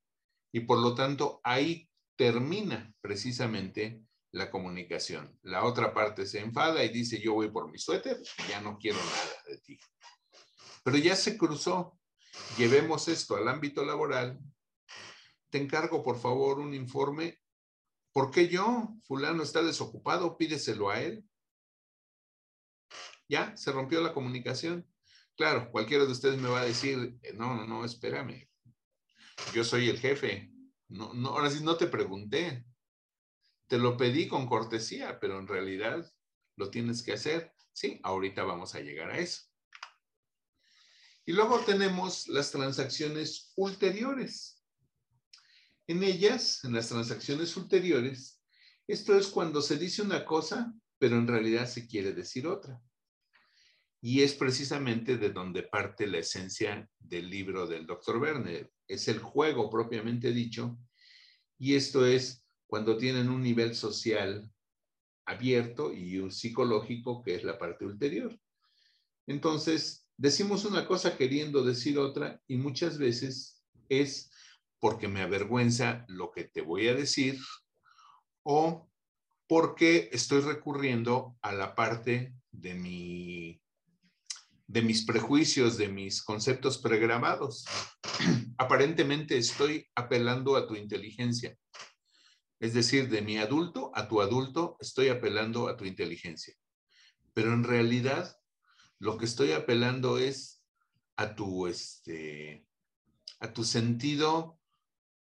[0.53, 4.05] y por lo tanto ahí termina precisamente
[4.37, 5.39] la comunicación.
[5.43, 8.99] La otra parte se enfada y dice, yo voy por mi suéter, ya no quiero
[8.99, 9.81] nada de ti.
[10.85, 11.99] Pero ya se cruzó.
[12.59, 14.39] Llevemos esto al ámbito laboral.
[15.49, 17.41] Te encargo, por favor, un informe.
[18.13, 18.89] ¿Por qué yo?
[19.05, 21.25] Fulano está desocupado, pídeselo a él.
[23.29, 24.87] Ya, se rompió la comunicación.
[25.35, 28.49] Claro, cualquiera de ustedes me va a decir, eh, no, no, no, espérame.
[29.55, 30.53] Yo soy el jefe.
[30.89, 32.65] No, no, ahora sí no te pregunté.
[33.67, 36.13] Te lo pedí con cortesía, pero en realidad
[36.57, 37.53] lo tienes que hacer.
[37.73, 39.43] Sí, ahorita vamos a llegar a eso.
[41.25, 44.63] Y luego tenemos las transacciones ulteriores.
[45.89, 48.41] En ellas, en las transacciones ulteriores,
[48.87, 52.81] esto es cuando se dice una cosa, pero en realidad se quiere decir otra.
[54.01, 58.73] Y es precisamente de donde parte la esencia del libro del doctor Werner.
[58.87, 60.79] Es el juego propiamente dicho.
[61.59, 64.51] Y esto es cuando tienen un nivel social
[65.25, 68.39] abierto y un psicológico que es la parte ulterior.
[69.27, 74.31] Entonces, decimos una cosa queriendo decir otra y muchas veces es
[74.79, 77.39] porque me avergüenza lo que te voy a decir
[78.43, 78.89] o
[79.49, 83.61] porque estoy recurriendo a la parte de mi
[84.69, 87.65] de mis prejuicios, de mis conceptos pregrabados.
[88.59, 91.57] Aparentemente estoy apelando a tu inteligencia.
[92.59, 96.55] Es decir, de mi adulto a tu adulto estoy apelando a tu inteligencia.
[97.35, 98.37] Pero en realidad
[98.99, 100.65] lo que estoy apelando es
[101.17, 102.67] a tu, este,
[103.41, 104.59] a tu sentido,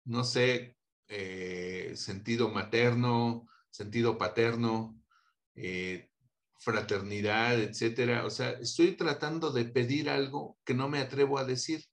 [0.04, 0.76] no sé,
[1.08, 5.00] eh, sentido materno, sentido paterno,
[5.54, 6.10] eh,
[6.58, 8.24] fraternidad, etcétera.
[8.24, 11.84] O sea, estoy tratando de pedir algo que no me atrevo a decir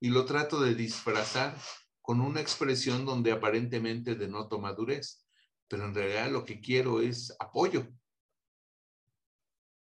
[0.00, 1.56] y lo trato de disfrazar
[2.04, 5.24] con una expresión donde aparentemente denoto madurez,
[5.66, 7.88] pero en realidad lo que quiero es apoyo.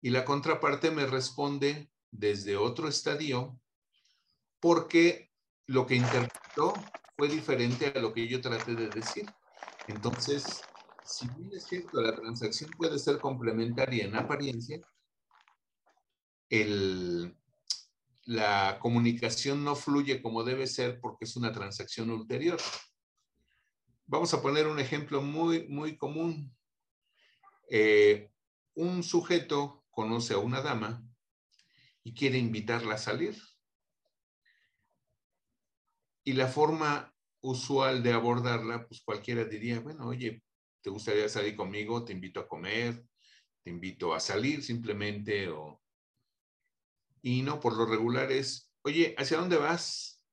[0.01, 3.61] Y la contraparte me responde desde otro estadio
[4.59, 5.31] porque
[5.67, 6.73] lo que interpretó
[7.15, 9.29] fue diferente a lo que yo traté de decir.
[9.87, 10.63] Entonces,
[11.05, 14.81] si bien es cierto, la transacción puede ser complementaria en apariencia,
[18.27, 22.59] la comunicación no fluye como debe ser porque es una transacción ulterior.
[24.05, 26.53] Vamos a poner un ejemplo muy, muy común.
[27.69, 28.29] Eh,
[28.75, 31.01] un sujeto conoce a una dama
[32.03, 33.41] y quiere invitarla a salir.
[36.25, 40.43] Y la forma usual de abordarla, pues cualquiera diría, bueno, oye,
[40.81, 42.03] ¿te gustaría salir conmigo?
[42.03, 43.05] Te invito a comer,
[43.63, 45.81] te invito a salir simplemente o...
[47.27, 50.23] Y no, por lo regular es, oye, ¿hacia dónde vas?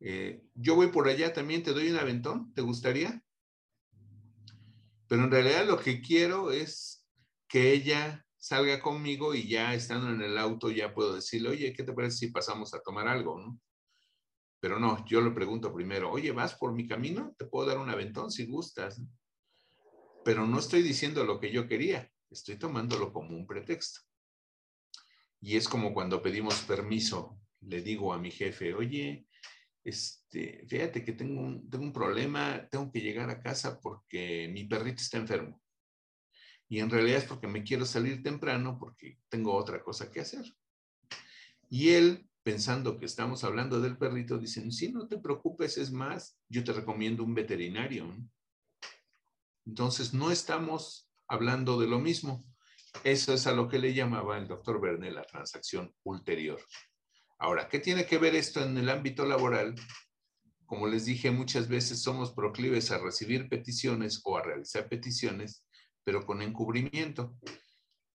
[0.00, 3.22] Eh, yo voy por allá también, te doy un aventón, ¿te gustaría?
[5.06, 7.06] Pero en realidad lo que quiero es
[7.46, 11.82] que ella salga conmigo y ya estando en el auto ya puedo decirle, oye, ¿qué
[11.82, 13.38] te parece si pasamos a tomar algo?
[13.38, 13.60] ¿no?
[14.60, 17.34] Pero no, yo le pregunto primero, oye, ¿vas por mi camino?
[17.36, 18.98] Te puedo dar un aventón si gustas
[20.24, 24.07] pero no estoy diciendo lo que yo quería, estoy tomándolo como un pretexto.
[25.40, 29.26] Y es como cuando pedimos permiso, le digo a mi jefe, oye,
[29.84, 34.64] este, fíjate que tengo un, tengo un problema, tengo que llegar a casa porque mi
[34.64, 35.60] perrito está enfermo.
[36.68, 40.44] Y en realidad es porque me quiero salir temprano porque tengo otra cosa que hacer.
[41.70, 46.38] Y él, pensando que estamos hablando del perrito, dice, sí, no te preocupes, es más,
[46.48, 48.14] yo te recomiendo un veterinario.
[49.64, 52.44] Entonces, no estamos hablando de lo mismo.
[53.04, 56.60] Eso es a lo que le llamaba el doctor Verne la transacción ulterior.
[57.38, 59.74] Ahora, ¿qué tiene que ver esto en el ámbito laboral?
[60.66, 65.66] Como les dije, muchas veces somos proclives a recibir peticiones o a realizar peticiones,
[66.04, 67.36] pero con encubrimiento.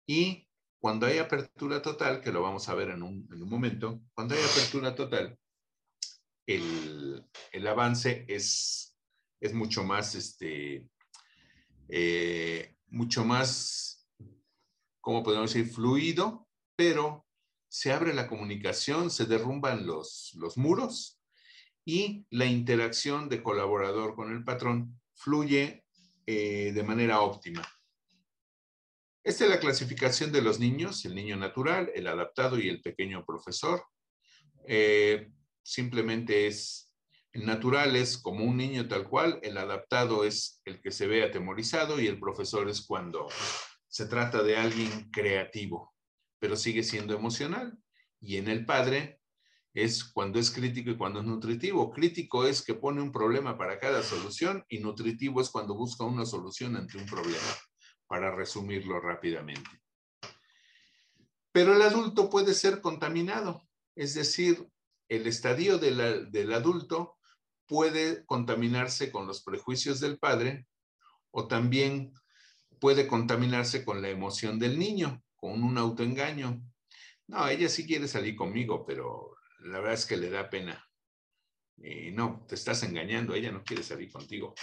[0.06, 0.48] Y
[0.80, 4.94] cuando hay apertura total, que lo vamos a ver en un, momento, cuando hay apertura
[4.94, 5.38] total,
[6.46, 7.26] el,
[7.68, 8.94] avance es,
[9.40, 10.86] es mucho más este,
[11.88, 13.93] eh, mucho más,
[15.04, 17.28] ¿cómo podemos decir?, fluido, pero
[17.68, 21.20] se abre la comunicación, se derrumban los, los muros
[21.86, 25.84] y la interacción de colaborador con el patrón fluye
[26.26, 27.62] eh, de manera óptima.
[29.26, 33.26] Esta es la clasificación de los niños, el niño natural, el adaptado y el pequeño
[33.26, 33.84] profesor.
[34.66, 36.94] Eh, simplemente es,
[37.34, 41.24] el natural es como un niño tal cual, el adaptado es el que se ve
[41.24, 43.28] atemorizado y el profesor es cuando
[43.94, 45.94] se trata de alguien creativo,
[46.40, 47.78] pero sigue siendo emocional.
[48.20, 49.22] Y en el padre
[49.72, 51.92] es cuando es crítico y cuando es nutritivo.
[51.92, 56.26] Crítico es que pone un problema para cada solución y nutritivo es cuando busca una
[56.26, 57.54] solución ante un problema,
[58.08, 59.70] para resumirlo rápidamente.
[61.52, 64.68] Pero el adulto puede ser contaminado, es decir,
[65.08, 67.20] el estadio del adulto
[67.68, 70.66] puede contaminarse con los prejuicios del padre
[71.30, 72.12] o también
[72.84, 76.62] puede contaminarse con la emoción del niño, con un autoengaño.
[77.28, 80.86] No, ella sí quiere salir conmigo, pero la verdad es que le da pena.
[81.78, 84.54] Y no, te estás engañando, ella no quiere salir contigo.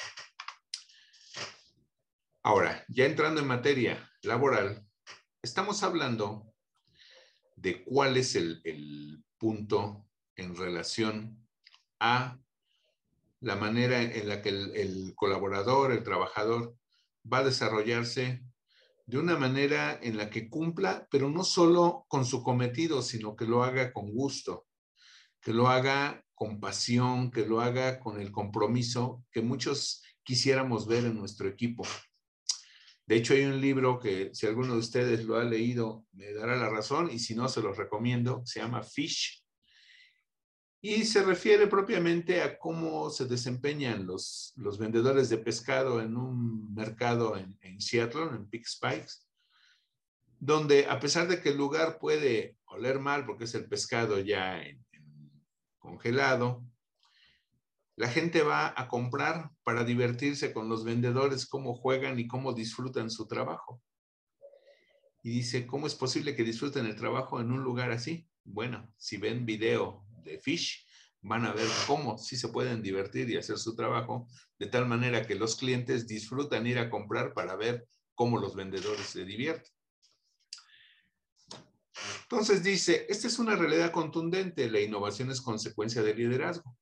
[2.42, 4.86] Ahora, ya entrando en materia laboral,
[5.40, 6.52] estamos hablando
[7.56, 10.06] de cuál es el, el punto
[10.36, 11.48] en relación
[12.00, 12.38] a
[13.40, 16.76] la manera en la que el, colaborador, el trabajador,
[17.30, 18.42] va a desarrollarse
[19.06, 23.44] de una manera en la que cumpla, pero no solo con su cometido, sino que
[23.44, 24.66] lo haga con gusto,
[25.40, 31.04] que lo haga con pasión, que lo haga con el compromiso que muchos quisiéramos ver
[31.06, 31.84] en nuestro equipo.
[33.06, 36.56] De hecho, hay un libro que si alguno de ustedes lo ha leído, me dará
[36.56, 39.39] la razón, y si no, se los recomiendo, se llama Fish,
[40.82, 46.72] y se refiere propiamente a cómo se desempeñan los, los vendedores de pescado en un
[46.74, 49.12] mercado en, Seattle, en Big Spikes,
[50.38, 54.62] donde a pesar de que el lugar puede oler mal porque es el pescado ya
[55.78, 56.64] congelado,
[57.96, 63.10] la gente va a comprar para divertirse con los vendedores, cómo juegan y cómo disfrutan
[63.10, 63.82] su trabajo.
[65.22, 68.26] Y dice, ¿cómo es posible que disfruten el trabajo en un lugar así?
[68.44, 70.86] Bueno, si ven video de Fish,
[71.22, 74.26] van a ver cómo sí se pueden divertir y hacer su trabajo,
[74.58, 79.06] de tal manera que los clientes disfrutan ir a comprar para ver cómo los vendedores
[79.06, 79.72] se divierten.
[82.22, 86.78] Entonces dice, esta es una realidad contundente, la innovación es consecuencia del liderazgo.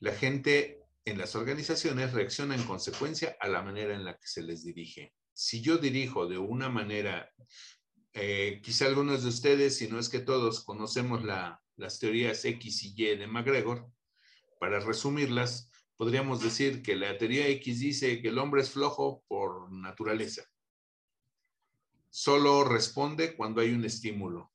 [0.00, 4.42] La gente en las organizaciones reacciona en consecuencia a la manera en la que se
[4.42, 5.14] les dirige.
[5.32, 7.32] Si yo dirijo de una manera,
[8.12, 12.84] eh, quizá algunos de ustedes, si no es que todos, conocemos la las teorías X
[12.84, 13.90] y Y de McGregor,
[14.58, 19.70] para resumirlas, podríamos decir que la teoría X dice que el hombre es flojo por
[19.72, 20.42] naturaleza.
[22.10, 24.52] Solo responde cuando hay un estímulo.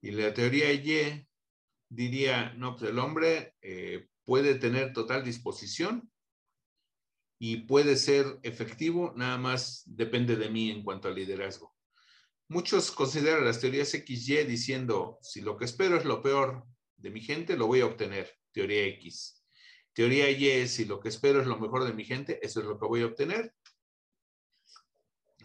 [0.00, 1.26] Y la teoría Y
[1.88, 6.10] diría, no, pues el hombre eh, puede tener total disposición
[7.38, 11.77] y puede ser efectivo, nada más depende de mí en cuanto al liderazgo.
[12.48, 16.64] Muchos consideran las teorías XY diciendo, si lo que espero es lo peor
[16.96, 19.44] de mi gente, lo voy a obtener, teoría X.
[19.92, 22.78] Teoría Y, si lo que espero es lo mejor de mi gente, eso es lo
[22.78, 23.54] que voy a obtener.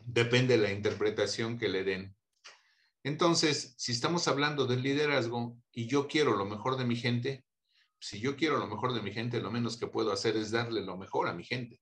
[0.06, 2.16] Depende de la interpretación que le den.
[3.04, 7.44] Entonces, si estamos hablando del liderazgo y yo quiero lo mejor de mi gente,
[8.00, 10.82] si yo quiero lo mejor de mi gente, lo menos que puedo hacer es darle
[10.82, 11.82] lo mejor a mi gente.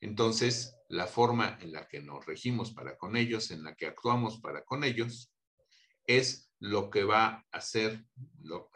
[0.00, 4.40] Entonces, la forma en la que nos regimos para con ellos, en la que actuamos
[4.40, 5.32] para con ellos,
[6.06, 8.04] es lo que va a ser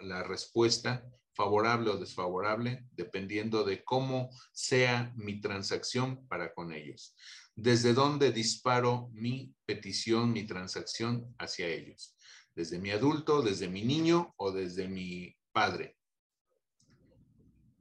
[0.00, 7.14] la respuesta favorable o desfavorable, dependiendo de cómo sea mi transacción para con ellos.
[7.54, 12.16] Desde dónde disparo mi petición, mi transacción hacia ellos.
[12.54, 15.96] Desde mi adulto, desde mi niño o desde mi padre.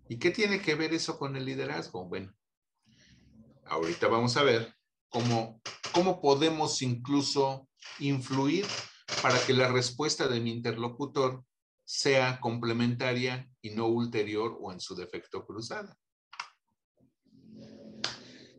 [0.07, 2.05] ¿Y qué tiene que ver eso con el liderazgo?
[2.05, 2.33] Bueno,
[3.69, 4.73] ahorita vamos a ver
[5.09, 5.61] cómo,
[5.93, 7.67] cómo podemos incluso
[7.99, 8.65] influir
[9.21, 11.43] para que la respuesta de mi interlocutor
[11.85, 15.97] sea complementaria y no ulterior o en su defecto cruzada.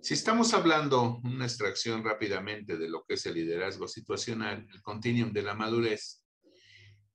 [0.02, 5.32] Si estamos hablando, una extracción rápidamente de lo que es el liderazgo situacional, el continuum
[5.32, 6.24] de la madurez,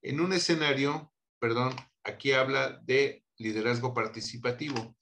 [0.02, 4.96] en un escenario, perdón, aquí habla de liderazgo participativo.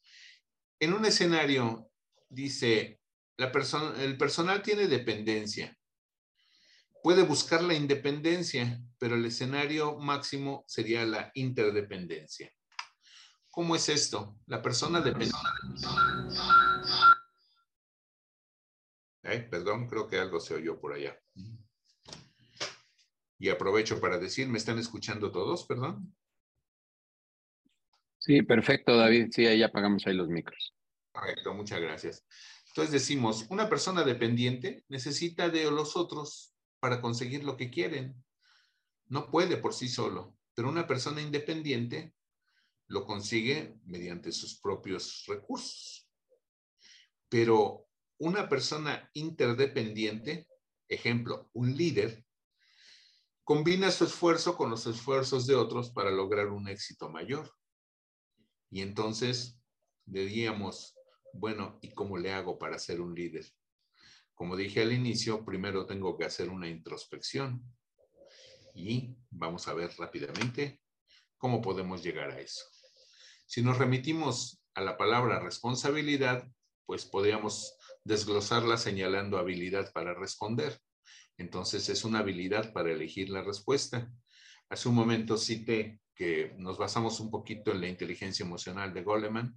[0.81, 1.91] En un escenario
[2.35, 3.01] dice,
[3.37, 5.77] la persona, el personal tiene dependencia.
[7.03, 12.51] Puede buscar la independencia, pero el escenario máximo sería la interdependencia.
[13.51, 14.37] ¿Cómo es esto?
[14.47, 15.33] La persona depende.
[19.51, 21.19] perdón, creo que algo se oyó por allá.
[23.39, 25.67] Y aprovecho para decir, ¿me están escuchando todos?
[25.67, 26.17] Perdón.
[28.19, 29.29] Sí, perfecto, David.
[29.31, 30.75] Sí, ahí apagamos ahí los micros.
[31.15, 32.27] Correcto, muchas gracias.
[32.69, 38.25] Entonces decimos, una persona dependiente necesita de los otros para conseguir lo que quieren.
[39.07, 40.37] No puede por sí solo.
[40.57, 42.15] pero una persona independiente
[42.89, 46.09] lo consigue mediante sus propios recursos.
[47.29, 47.89] Pero
[48.19, 50.49] una persona interdependiente,
[50.89, 52.25] ejemplo, un líder,
[53.45, 57.53] combina su esfuerzo con los esfuerzos de otros para lograr un éxito mayor.
[58.71, 59.59] Y entonces
[60.07, 60.95] diríamos,
[61.35, 63.47] bueno, ¿y cómo le hago para ser un líder?
[64.35, 67.63] Como dije al inicio, primero tengo que hacer una introspección
[68.75, 70.81] y vamos a ver rápidamente
[71.37, 72.65] cómo podemos llegar a eso.
[73.47, 76.49] Si nos remitimos a la palabra responsabilidad,
[76.87, 80.79] pues podríamos desglosarla señalando habilidad para responder.
[81.37, 84.11] Entonces es una habilidad para elegir la respuesta.
[84.69, 89.55] Hace un momento cité que nos basamos un poquito en la inteligencia emocional de Goleman.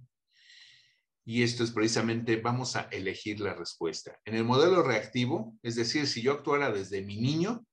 [1.30, 4.18] Y esto es precisamente, vamos a elegir la respuesta.
[4.24, 7.66] En el modelo reactivo, es decir, si yo actuara desde mi niño,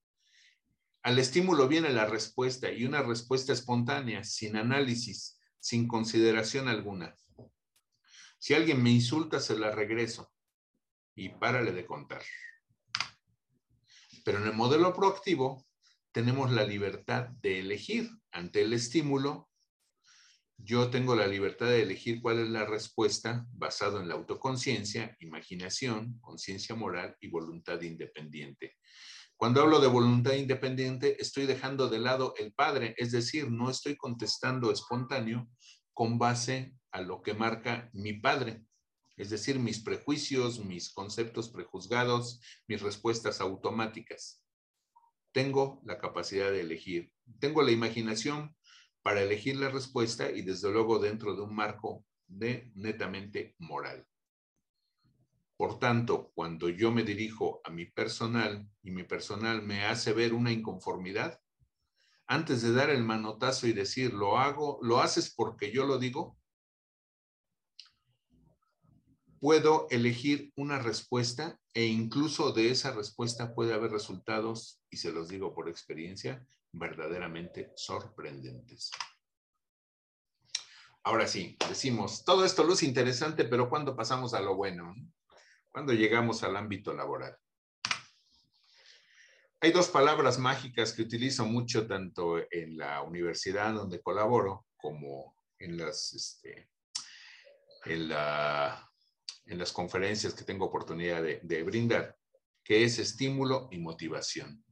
[1.03, 7.15] al estímulo viene la respuesta y una respuesta espontánea, sin análisis, sin consideración alguna.
[8.37, 10.33] Si alguien me insulta, se la regreso
[11.15, 12.23] y párale de contar.
[14.25, 15.65] Pero en el modelo proactivo
[16.11, 19.49] tenemos la libertad de elegir ante el estímulo.
[20.57, 26.17] Yo tengo la libertad de elegir cuál es la respuesta basado en la autoconciencia, imaginación,
[26.21, 28.75] conciencia moral y voluntad independiente.
[29.37, 33.97] Cuando hablo de voluntad independiente, estoy dejando de lado el padre, es decir, no estoy
[33.97, 35.49] contestando espontáneo
[35.93, 38.63] con base a lo que marca mi padre,
[39.17, 44.41] es decir, mis prejuicios, mis conceptos prejuzgados, mis respuestas automáticas.
[45.33, 48.55] Tengo la capacidad de elegir, tengo la imaginación
[49.05, 54.03] para elegir la respuesta y desde luego dentro de un marco de netamente moral.
[55.57, 60.33] Por tanto, cuando yo me dirijo a mi personal y mi personal me hace ver
[60.33, 61.39] una inconformidad,
[62.25, 66.39] antes de dar el manotazo y decir, lo hago, lo haces porque yo lo digo,
[69.39, 75.27] puedo elegir una respuesta e incluso de esa respuesta puede haber resultados, y se los
[75.27, 76.43] digo por experiencia,
[76.77, 78.91] verdaderamente sorprendentes.
[81.03, 84.95] Ahora sí, decimos, todo esto luce interesante, pero ¿cuándo pasamos a lo bueno?
[85.69, 87.37] ¿Cuándo llegamos al ámbito laboral?
[89.61, 95.77] Hay dos palabras mágicas que utilizo mucho tanto en la universidad donde colaboro como en
[95.77, 96.69] las, este,
[97.85, 98.85] en la
[99.45, 102.17] en las conferencias que tengo oportunidad de, brindar,
[102.63, 104.63] que es estímulo y motivación.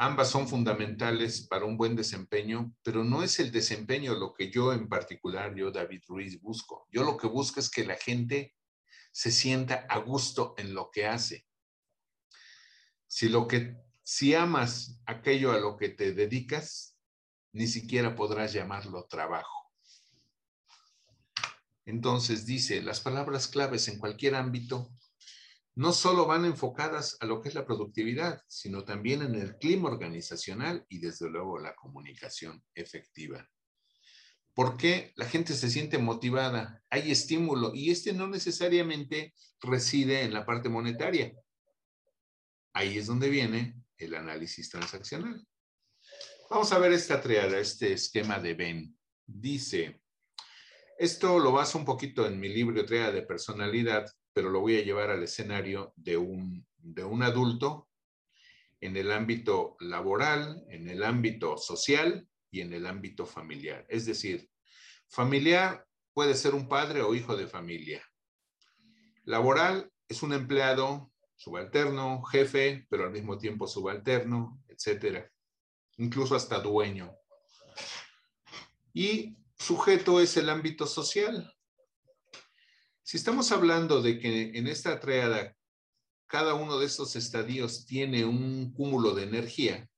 [0.00, 4.72] Ambas son fundamentales para un buen desempeño, pero no es el desempeño lo que yo
[4.72, 6.86] en particular, yo David Ruiz, busco.
[6.92, 8.54] Yo lo que busco es que la gente
[9.10, 11.48] se sienta a gusto en lo que hace.
[13.08, 16.96] Si lo que si amas aquello a lo que te dedicas,
[17.52, 19.72] ni siquiera podrás llamarlo trabajo.
[21.86, 24.92] Entonces dice, las palabras claves en cualquier ámbito
[25.78, 29.88] no solo van enfocadas a lo que es la productividad, sino también en el clima
[29.88, 33.48] organizacional y desde luego la comunicación efectiva.
[34.54, 36.82] ¿Por qué la gente se siente motivada?
[36.90, 41.32] Hay estímulo y este no necesariamente reside en la parte monetaria.
[42.72, 45.46] Ahí es donde viene el análisis transaccional.
[46.50, 48.98] Vamos a ver esta triada, este esquema de Ben.
[49.24, 50.02] Dice,
[50.98, 54.84] esto lo baso un poquito en mi libro Trea de Personalidad, pero lo voy a
[54.84, 57.88] llevar al escenario de un, de un adulto
[58.80, 63.84] en el ámbito laboral, en el ámbito social y en el ámbito familiar.
[63.88, 64.48] Es decir,
[65.08, 65.84] familiar
[66.14, 68.00] puede ser un padre o hijo de familia.
[69.24, 75.28] Laboral es un empleado subalterno, jefe, pero al mismo tiempo subalterno, etcétera.
[75.96, 77.12] Incluso hasta dueño.
[78.94, 81.52] Y sujeto es el ámbito social.
[83.08, 85.56] Si estamos hablando de que en esta triada
[86.26, 89.88] cada uno de estos estadios tiene un cúmulo de energía,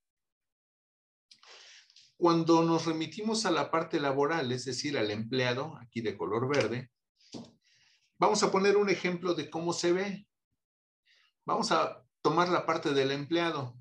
[2.16, 6.88] cuando nos remitimos a la parte laboral, es decir, al empleado, aquí de color verde,
[8.16, 10.28] vamos a poner un ejemplo de cómo se ve.
[11.44, 13.76] Vamos a tomar la parte del empleado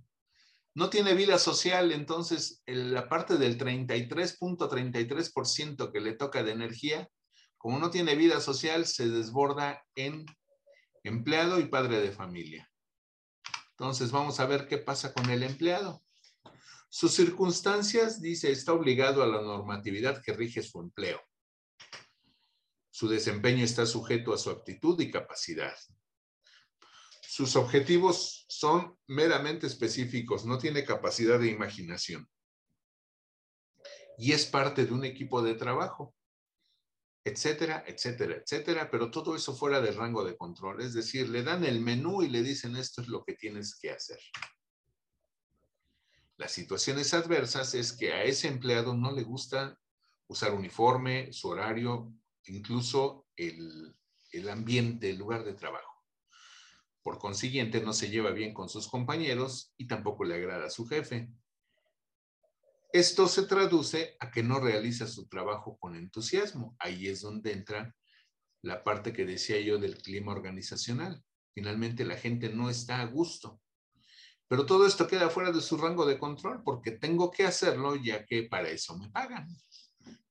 [0.75, 7.09] no tiene vida social, entonces la parte del 33.33% que le toca de energía,
[7.59, 10.25] como no tiene vida social, se desborda en
[11.03, 12.71] empleado y padre de familia.
[13.71, 16.01] Entonces vamos a ver qué pasa con el empleado.
[16.89, 21.21] Sus circunstancias, dice, está obligado a la normatividad que rige su empleo.
[22.89, 25.75] Su desempeño está sujeto a su aptitud y capacidad.
[27.21, 32.27] Sus objetivos son meramente específicos, no tiene capacidad de imaginación.
[34.21, 36.13] y es parte de un equipo de trabajo,
[37.23, 40.81] etcétera, etcétera, etcétera, pero todo eso fuera del rango de control.
[40.81, 43.91] Es decir, le dan el menú y le dicen esto es lo que tienes que
[43.91, 44.19] hacer.
[46.37, 49.77] Las situaciones adversas es que a ese empleado no le gusta
[50.27, 52.13] usar uniforme, su horario,
[52.45, 53.95] incluso el,
[54.31, 56.05] el ambiente, el lugar de trabajo.
[57.01, 60.87] Por consiguiente, no se lleva bien con sus compañeros y tampoco le agrada a su
[60.87, 61.29] jefe.
[62.91, 66.75] Esto se traduce a que no realiza su trabajo con entusiasmo.
[66.79, 67.95] Ahí es donde entra
[68.63, 71.23] la parte que decía yo del clima organizacional.
[71.53, 73.61] Finalmente la gente no está a gusto.
[74.47, 78.25] Pero todo esto queda fuera de su rango de control porque tengo que hacerlo ya
[78.25, 79.47] que para eso me pagan.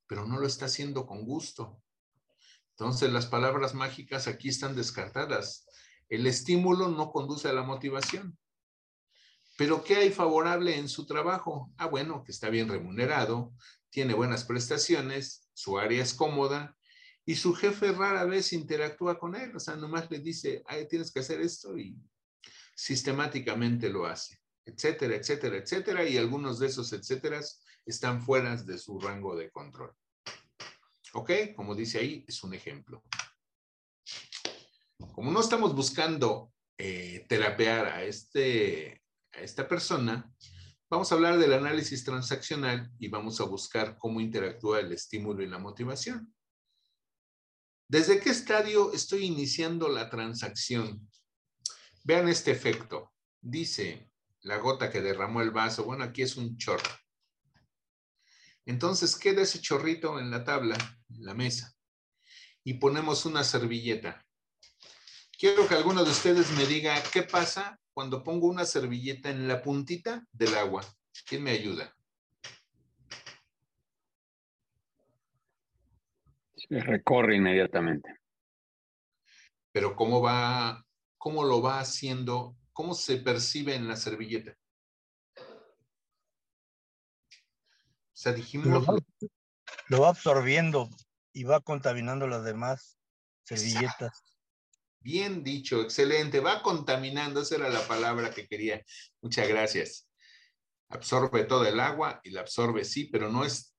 [0.05, 1.81] Pero no lo está haciendo con gusto.
[2.71, 5.65] Entonces las palabras mágicas aquí están descartadas.
[6.09, 8.37] El estímulo no conduce a la motivación.
[9.59, 11.69] Pero ¿qué hay favorable en su trabajo?
[11.75, 13.53] Ah, bueno, que está bien remunerado,
[13.89, 16.77] tiene buenas prestaciones, su área es cómoda
[17.25, 19.53] y su jefe rara vez interactúa con él.
[19.53, 21.97] O sea, nomás le dice, tienes que hacer esto y
[22.73, 26.07] sistemáticamente lo hace, etcétera, etcétera, etcétera.
[26.07, 27.41] Y algunos de esos etcétera
[27.85, 29.93] están fuera de su rango de control.
[31.15, 31.31] ¿Ok?
[31.53, 33.03] Como dice ahí, es un ejemplo.
[35.11, 39.01] Como no estamos buscando eh, terapear a este
[39.33, 40.31] a esta persona,
[40.89, 45.47] vamos a hablar del análisis transaccional y vamos a buscar cómo interactúa el estímulo y
[45.47, 46.33] la motivación.
[47.87, 51.09] ¿Desde qué estadio estoy iniciando la transacción?
[52.03, 53.13] Vean este efecto.
[53.41, 54.11] Dice
[54.41, 55.83] la gota que derramó el vaso.
[55.83, 56.89] Bueno, aquí es un chorro.
[58.65, 60.75] Entonces queda ese chorrito en la tabla,
[61.09, 61.73] en la mesa,
[62.63, 64.23] y ponemos una servilleta.
[65.39, 69.61] Quiero que alguno de ustedes me diga qué pasa cuando pongo una servilleta en la
[69.61, 70.85] puntita del agua?
[71.27, 71.93] ¿Quién me ayuda?
[76.55, 78.21] Se recorre inmediatamente.
[79.73, 80.85] Pero ¿cómo va,
[81.17, 82.55] cómo lo va haciendo?
[82.71, 84.57] ¿Cómo se percibe en la servilleta?
[85.35, 85.43] O
[88.13, 88.87] sea, dijimos...
[89.89, 90.89] Lo va, absorbiendo
[91.33, 92.97] y va contaminando las demás
[93.43, 94.28] servilletas.
[95.01, 96.39] Bien dicho, excelente.
[96.39, 98.83] Va contaminando, esa era la palabra que quería.
[99.21, 100.09] Muchas gracias.
[100.89, 103.75] Absorbe todo el agua y la absorbe, sí, pero no es,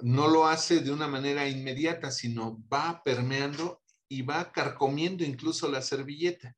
[0.00, 5.82] no lo hace de una manera inmediata, sino va permeando y va carcomiendo incluso la
[5.82, 6.56] servilleta.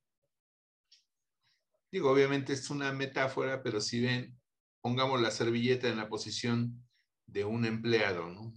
[1.91, 4.39] Digo, obviamente es una metáfora, pero si ven,
[4.81, 6.87] pongamos la servilleta en la posición
[7.27, 8.53] de un empleado, ¿no?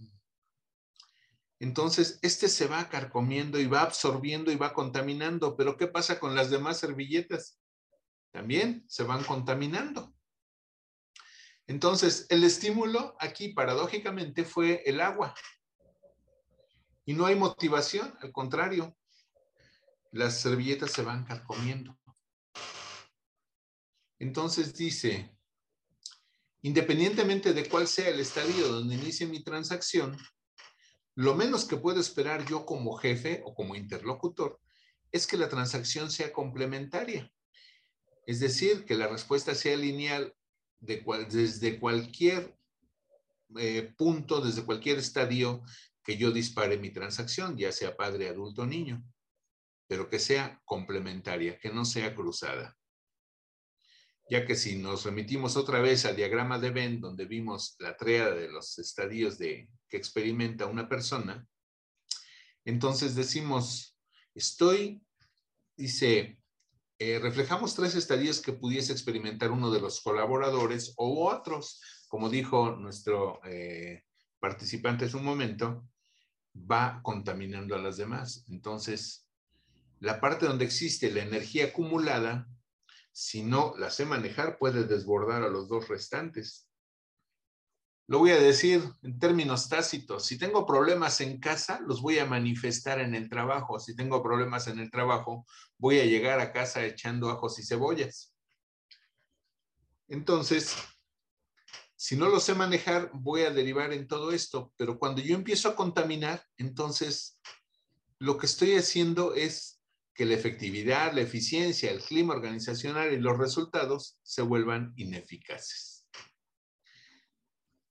[1.60, 5.56] Entonces, este se va carcomiendo y va absorbiendo y va contaminando.
[5.56, 7.58] Pero ¿qué pasa con las demás servilletas?
[8.32, 10.14] También se van contaminando.
[11.66, 15.34] Entonces, el estímulo aquí paradójicamente fue el agua.
[17.06, 18.96] Y no hay motivación, al contrario,
[20.10, 21.98] las servilletas se van carcomiendo.
[24.18, 25.36] Entonces dice,
[26.62, 30.16] independientemente de cuál sea el estadio donde inicie mi transacción,
[31.14, 34.60] lo menos que puedo esperar yo como jefe o como interlocutor
[35.12, 37.30] es que la transacción sea complementaria.
[38.26, 40.34] Es decir, que la respuesta sea lineal
[40.80, 42.56] desde cualquier
[43.56, 45.62] eh, punto, desde cualquier estadio
[46.02, 49.04] que yo dispare mi transacción, ya sea padre, adulto o niño,
[49.86, 52.76] pero que sea complementaria, que no sea cruzada
[54.28, 58.34] ya que si nos remitimos otra vez al diagrama de Venn, donde vimos la tríada
[58.34, 61.46] de los estadios de, que experimenta una persona,
[62.64, 63.98] entonces decimos,
[64.34, 65.02] estoy,
[65.76, 66.40] dice,
[66.98, 72.76] eh, reflejamos tres estadios que pudiese experimentar uno de los colaboradores o otros, como dijo
[72.76, 74.04] nuestro eh,
[74.40, 75.86] participante hace un momento,
[76.54, 78.44] va contaminando a las demás.
[78.48, 79.28] Entonces,
[80.00, 82.48] la parte donde existe la energía acumulada
[83.14, 86.68] si no la sé manejar, puede desbordar a los dos restantes.
[88.08, 90.26] Lo voy a decir en términos tácitos.
[90.26, 93.78] Si tengo problemas en casa, los voy a manifestar en el trabajo.
[93.78, 95.46] Si tengo problemas en el trabajo,
[95.78, 98.34] voy a llegar a casa echando ajos y cebollas.
[100.08, 100.74] Entonces,
[101.94, 104.72] si no lo sé manejar, voy a derivar en todo esto.
[104.76, 107.38] Pero cuando yo empiezo a contaminar, entonces
[108.18, 109.73] lo que estoy haciendo es
[110.14, 116.06] que la efectividad, la eficiencia, el clima organizacional y los resultados se vuelvan ineficaces.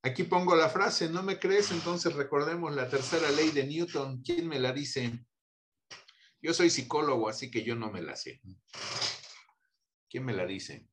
[0.02, 1.72] Aquí pongo la frase, ¿no me crees?
[1.72, 4.22] Entonces recordemos la tercera ley de Newton.
[4.22, 5.26] ¿Quién me la dice?
[6.42, 8.42] Yo soy psicólogo, así que yo no me la sé.
[10.10, 10.88] ¿Quién me la dice?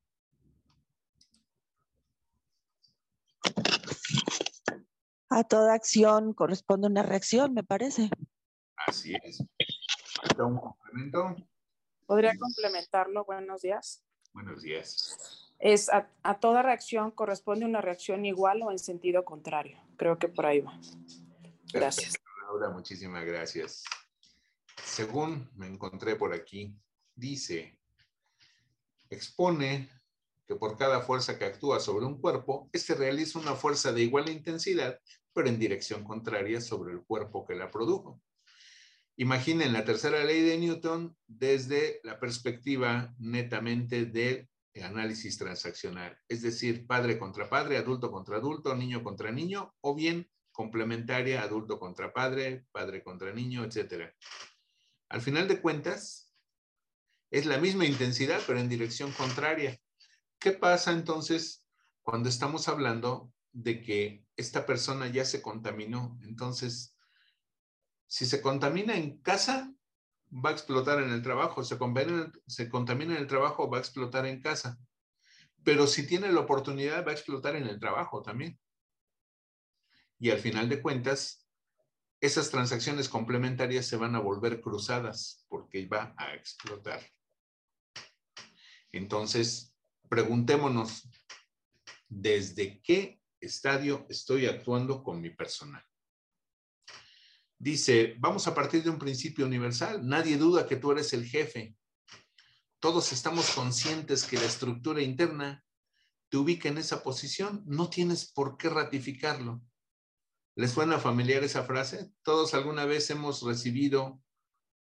[5.29, 8.09] A toda acción corresponde una reacción, me parece.
[8.87, 9.43] Así es.
[10.39, 11.35] Un complemento?
[12.05, 13.25] ¿Podría complementarlo?
[13.25, 14.03] Buenos días.
[14.33, 15.53] Buenos días.
[15.59, 16.09] Es a,
[16.39, 19.77] toda reacción corresponde una reacción igual o en sentido contrario.
[19.97, 20.79] Creo que por ahí va.
[21.73, 22.15] Gracias.
[22.47, 23.83] Laura, muchísimas gracias.
[24.83, 26.75] Según me encontré por aquí,
[27.15, 27.77] dice,
[29.09, 29.89] expone
[30.47, 34.29] que por cada fuerza que actúa sobre un cuerpo, este realiza una fuerza de igual
[34.29, 34.99] intensidad,
[35.33, 38.19] pero en dirección contraria sobre el cuerpo que la produjo.
[39.21, 44.49] Imaginen la tercera ley de Newton desde la perspectiva netamente del
[44.81, 50.27] análisis transaccional, es decir, padre contra padre, adulto contra adulto, niño contra niño, o bien
[50.51, 54.11] complementaria, adulto contra padre, padre contra niño, etc.
[55.09, 56.33] Al final de cuentas,
[57.29, 59.79] es la misma intensidad, pero en dirección contraria.
[60.39, 61.63] ¿Qué pasa entonces
[62.01, 66.17] cuando estamos hablando de que esta persona ya se contaminó?
[66.23, 66.97] Entonces,
[68.11, 69.73] si se contamina en casa,
[70.33, 71.63] va a explotar en el trabajo.
[71.63, 71.77] Se,
[72.45, 74.77] se contamina en el trabajo, va a explotar en casa.
[75.63, 78.59] Pero si tiene la oportunidad, va a explotar en el trabajo también.
[80.19, 81.47] Y al final de cuentas,
[82.19, 86.99] esas transacciones complementarias se van a volver cruzadas porque va a explotar.
[88.91, 89.73] Entonces,
[90.09, 91.09] preguntémonos,
[92.09, 95.85] ¿desde qué estadio estoy actuando con mi personal?
[97.61, 100.03] Dice, vamos a partir de un principio universal.
[100.03, 101.75] Nadie duda que tú eres el jefe.
[102.79, 105.63] Todos estamos conscientes que la estructura interna
[106.29, 107.63] te ubica en esa posición.
[107.67, 109.61] No tienes por qué ratificarlo.
[110.55, 112.11] ¿Les suena familiar esa frase?
[112.23, 114.19] Todos alguna vez hemos recibido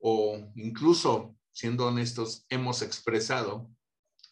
[0.01, 3.71] o incluso, siendo honestos, hemos expresado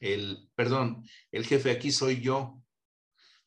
[0.02, 2.62] el, perdón, el jefe aquí soy yo.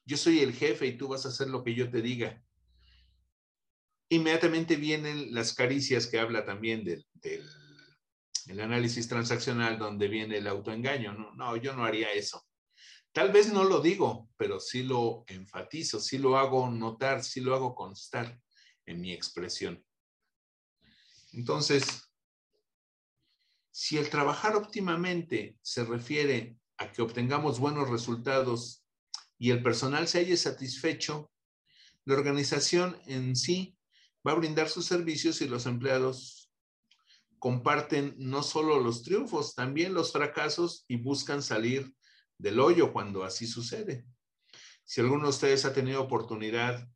[0.07, 2.43] Yo soy el jefe y tú vas a hacer lo que yo te diga
[4.09, 7.07] inmediatamente vienen las caricias que habla también del,
[8.47, 11.13] el análisis transaccional donde viene el autoengaño.
[11.13, 12.47] No, no, yo no haría eso.
[13.13, 17.55] Tal vez no lo digo, pero sí lo enfatizo, sí lo hago notar, sí lo
[17.55, 18.39] hago constar
[18.87, 19.85] en mi expresión.
[21.33, 22.09] Entonces,
[23.71, 28.85] si el trabajar óptimamente se refiere a que obtengamos buenos resultados
[29.39, 31.31] y el personal se haya satisfecho,
[32.05, 33.78] la organización en sí
[34.27, 36.51] va a brindar sus servicios y los empleados
[37.39, 41.95] comparten no solo los triunfos, también los fracasos y buscan salir
[42.37, 44.05] del hoyo cuando así sucede.
[44.85, 46.89] Si alguno de ustedes ha tenido oportunidad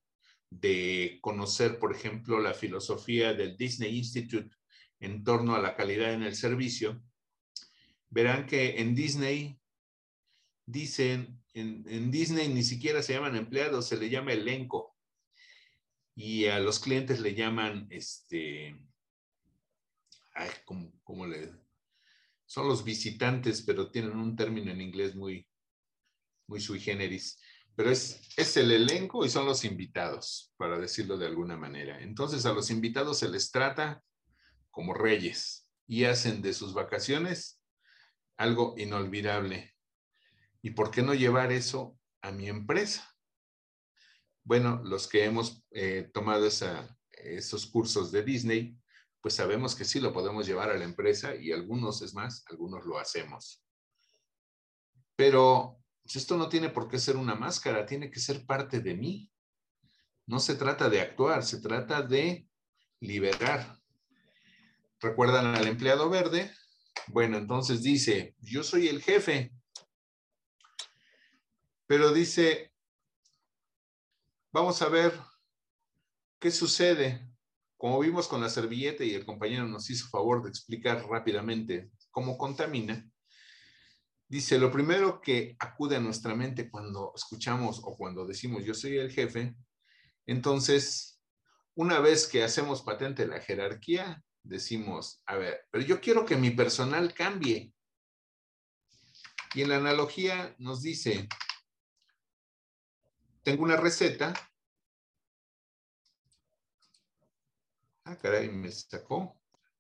[0.51, 4.55] de conocer, por ejemplo, la filosofía del Disney Institute
[5.01, 7.03] en torno a la calidad en el servicio,
[8.11, 9.59] verán que en Disney
[10.67, 14.92] dicen, en, Disney ni siquiera se llaman empleados, se le llama elenco
[16.15, 18.77] y a los clientes le llaman, este,
[20.35, 21.53] ay, ¿cómo, le?
[22.47, 25.49] Son los visitantes, pero tienen un término en inglés muy,
[26.47, 27.41] muy sui generis.
[27.75, 32.01] Pero es, es el elenco y son los invitados, para decirlo de alguna manera.
[32.03, 34.03] Entonces a los invitados se les trata
[34.71, 37.63] como reyes y hacen de sus vacaciones
[38.37, 39.75] algo inolvidable.
[40.61, 43.12] ¿Y por qué no llevar eso a mi empresa?
[44.45, 48.77] Bueno, los que hemos eh, tomado esos cursos de Disney,
[49.21, 52.85] pues sabemos que sí lo podemos llevar a la empresa y algunos, es más, algunos
[52.85, 53.65] lo hacemos.
[55.15, 58.95] Pero pues, esto no tiene por qué ser una máscara, tiene que ser parte de
[58.95, 59.31] mí.
[60.27, 62.49] No se trata de actuar, se trata de
[63.01, 63.79] liberar.
[65.01, 66.53] ¿Recuerdan al empleado verde?
[67.09, 69.53] Bueno, entonces dice, yo soy el jefe,
[71.87, 72.72] pero dice,
[74.55, 75.19] Vamos a ver
[76.39, 77.27] qué sucede.
[77.79, 82.37] Como vimos con la servilleta y el compañero nos hizo favor de explicar rápidamente cómo
[82.37, 83.11] contamina,
[84.29, 88.99] dice, lo primero que acude a nuestra mente cuando escuchamos o cuando decimos yo soy
[88.99, 89.57] el jefe,
[90.27, 91.19] entonces,
[91.75, 96.51] una vez que hacemos patente la jerarquía, decimos, a ver, pero yo quiero que mi
[96.51, 97.73] personal cambie.
[99.55, 101.27] Y en la analogía nos dice,
[103.43, 104.33] tengo una receta.
[108.05, 109.37] Ah, caray, me sacó.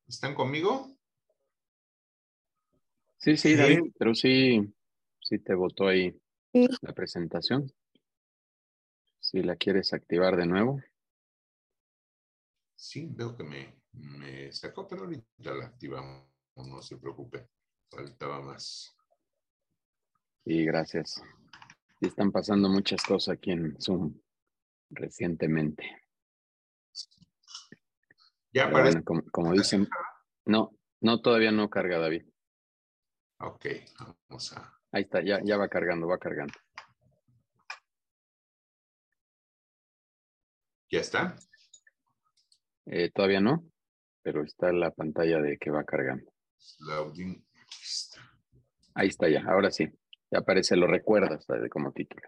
[0.06, 0.96] ¿Están conmigo?
[3.18, 4.60] Sí, sí, David, pero sí,
[5.20, 6.16] sí te votó ahí
[6.52, 7.72] la presentación.
[9.20, 10.80] Si la quieres activar de nuevo.
[12.74, 17.48] Sí, veo que me, me sacó, pero ahorita la activamos, no se preocupe.
[17.88, 18.96] Faltaba más.
[20.44, 21.22] Sí, gracias
[22.06, 24.14] están pasando muchas cosas aquí en Zoom.
[24.90, 26.02] recientemente.
[28.52, 28.70] Ya
[29.04, 29.88] como, dicen,
[30.44, 32.26] no, no, todavía no carga David.
[33.38, 33.66] Ok,
[34.28, 34.78] vamos a.
[34.92, 36.52] Ahí está, ya, ya va cargando, va cargando.
[40.90, 41.34] ¿Ya está?
[42.84, 43.64] Eh, todavía no,
[44.22, 46.30] pero está la pantalla de que va cargando.
[48.94, 49.88] Ahí está ya, ahora sí.
[50.32, 52.22] Ya aparece, lo recuerdas como título.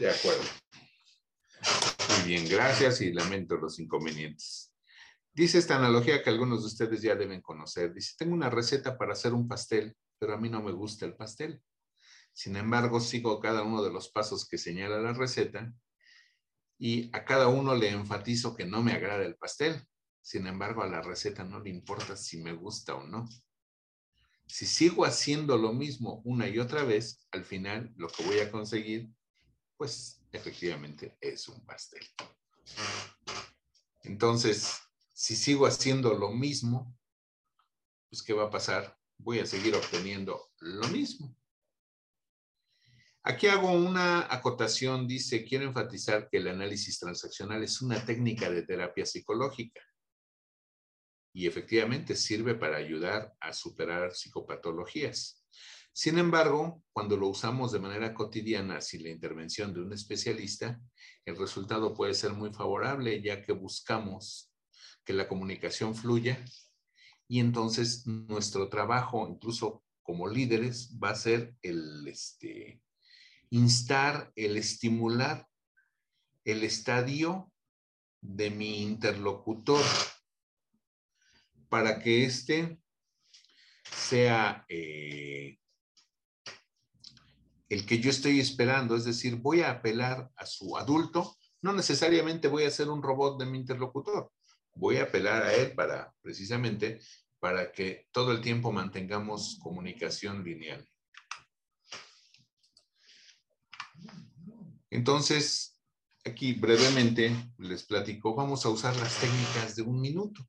[0.00, 0.42] De acuerdo.
[2.08, 4.74] Muy bien, gracias y lamento los inconvenientes.
[5.32, 7.94] Dice esta analogía que algunos de ustedes ya deben conocer.
[7.94, 11.14] Dice, tengo una receta para hacer un pastel, pero a mí no me gusta el
[11.14, 11.62] pastel.
[12.32, 15.72] Sin embargo, sigo cada uno de los pasos que señala la receta
[16.78, 19.86] y a cada uno le enfatizo que no me agrada el pastel.
[20.20, 23.28] Sin embargo, a la receta no le importa si me gusta o no.
[24.46, 28.50] Si sigo haciendo lo mismo una y otra vez, al final lo que voy a
[28.50, 29.08] conseguir,
[29.76, 32.04] pues efectivamente es un pastel.
[34.02, 34.78] Entonces,
[35.12, 36.96] si sigo haciendo lo mismo,
[38.10, 38.98] pues ¿qué va a pasar?
[39.18, 41.36] Voy a seguir obteniendo lo mismo.
[43.22, 48.62] Aquí hago una acotación, dice, quiero enfatizar que el análisis transaccional es una técnica de
[48.62, 49.80] terapia psicológica
[51.34, 55.44] y efectivamente sirve para ayudar a superar psicopatologías.
[55.92, 60.80] Sin embargo, cuando lo usamos de manera cotidiana sin la intervención de un especialista,
[61.26, 64.50] el resultado puede ser muy favorable ya que buscamos
[65.04, 66.42] que la comunicación fluya
[67.28, 72.80] y entonces nuestro trabajo, incluso como líderes, va a ser el, este,
[73.50, 75.46] instar, el estimular
[76.44, 77.50] el estadio
[78.20, 79.84] de mi interlocutor
[81.68, 82.78] para que éste
[83.84, 85.58] sea eh,
[87.68, 92.48] el que yo estoy esperando, es decir, voy a apelar a su adulto, no necesariamente
[92.48, 94.30] voy a ser un robot de mi interlocutor,
[94.74, 97.00] voy a apelar a él para precisamente
[97.40, 100.88] para que todo el tiempo mantengamos comunicación lineal.
[104.90, 105.80] Entonces,
[106.24, 110.48] aquí brevemente les platico, vamos a usar las técnicas de un minuto.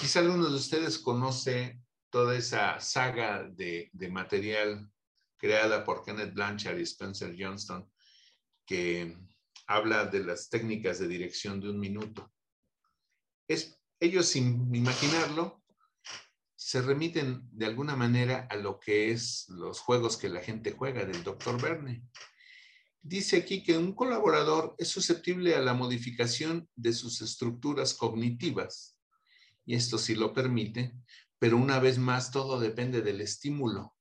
[0.00, 1.80] Quizá alguno de ustedes conoce
[2.10, 4.90] toda esa saga de, material
[5.38, 7.90] creada por Kenneth Blanchard y Spencer Johnston,
[8.66, 9.16] que
[9.66, 12.30] habla de las técnicas de dirección de un minuto.
[13.48, 15.62] Es, ellos, sin imaginarlo,
[16.54, 21.06] se remiten de alguna manera a lo que es los juegos que la gente juega
[21.06, 21.60] del Dr.
[21.60, 22.02] Verne.
[23.00, 28.95] Dice aquí que un colaborador es susceptible a la modificación de sus estructuras cognitivas,
[29.66, 30.94] y esto sí lo permite,
[31.38, 33.94] pero una vez más todo depende del estímulo.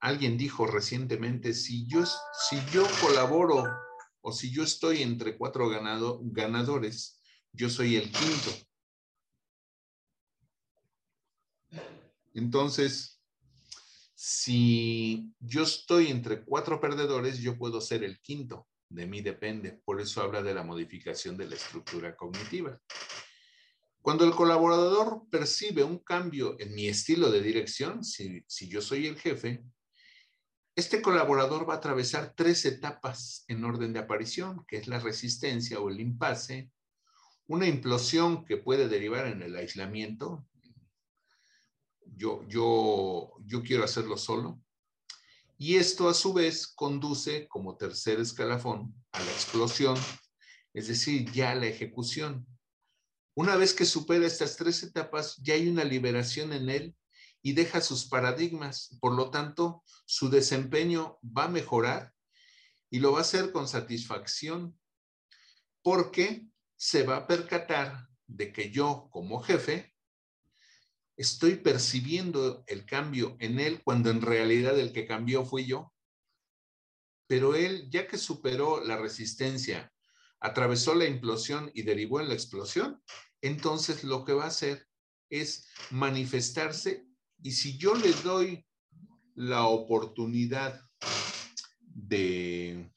[0.00, 3.64] Alguien dijo recientemente, si yo, si yo colaboro
[4.20, 7.20] o si yo estoy entre cuatro ganadores,
[7.52, 8.50] yo soy el quinto.
[12.34, 13.20] Entonces,
[14.14, 18.68] si yo estoy entre cuatro perdedores, yo puedo ser el quinto.
[18.88, 19.80] De mí depende.
[19.84, 22.80] Por eso habla de la modificación de la estructura cognitiva.
[24.08, 29.18] Cuando el colaborador percibe un cambio en mi estilo de dirección, si, yo soy el
[29.18, 29.62] jefe,
[30.74, 35.78] este colaborador va a atravesar tres etapas en orden de aparición, que es la resistencia
[35.78, 36.70] o el impasse,
[37.48, 40.48] una implosión que puede derivar en el aislamiento,
[42.06, 44.58] yo, yo, yo quiero hacerlo solo.
[45.58, 49.98] Y esto a su vez conduce como tercer escalafón a la explosión,
[50.72, 52.46] es decir, ya la ejecución.
[53.38, 56.96] Una vez que supera estas tres etapas, ya hay una liberación en él
[57.40, 58.98] y deja sus paradigmas.
[59.00, 62.12] Por lo tanto, su desempeño va a mejorar
[62.90, 64.76] y lo va a hacer con satisfacción
[65.84, 69.94] porque se va a percatar de que yo como jefe
[71.16, 75.94] estoy percibiendo el cambio en él cuando en realidad el que cambió fui yo.
[77.28, 79.92] Pero él, ya que superó la resistencia,
[80.40, 83.00] atravesó la implosión y derivó en la explosión,
[83.42, 84.86] entonces lo que va a hacer
[85.30, 87.06] es manifestarse
[87.42, 88.66] y si yo le doy
[89.34, 90.80] la oportunidad
[91.80, 92.92] de,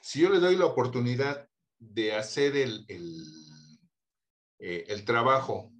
[0.00, 1.48] si yo le doy la oportunidad
[1.78, 3.24] de hacer el, el,
[4.58, 5.72] eh, trabajo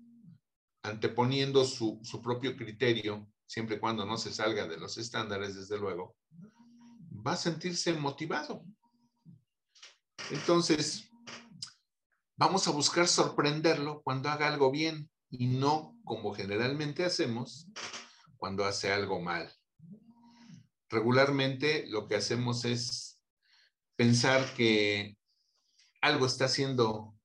[0.83, 6.17] anteponiendo su, propio criterio, siempre y cuando no se salga de los estándares, desde luego,
[7.27, 8.63] va a sentirse motivado.
[10.31, 11.11] Entonces,
[12.37, 17.67] vamos a buscar sorprenderlo cuando haga algo bien y no como generalmente hacemos
[18.37, 19.53] cuando hace algo mal.
[20.89, 23.21] regularmente lo que hacemos es
[23.97, 25.17] pensar que
[26.01, 27.17] algo está haciendo,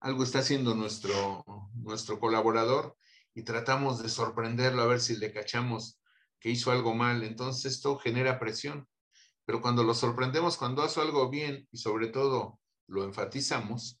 [0.00, 1.42] algo está haciendo nuestro,
[1.74, 2.98] nuestro colaborador
[3.34, 6.00] y tratamos de sorprenderlo a ver si le cachamos
[6.40, 7.22] que hizo algo mal.
[7.22, 8.88] Entonces esto genera presión.
[9.46, 13.99] Pero cuando lo sorprendemos, cuando hace algo bien y sobre todo lo enfatizamos,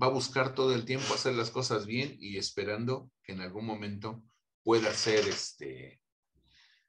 [0.00, 3.66] va a buscar todo el tiempo hacer las cosas bien y esperando que en algún
[3.66, 4.22] momento
[4.62, 6.00] pueda ser este,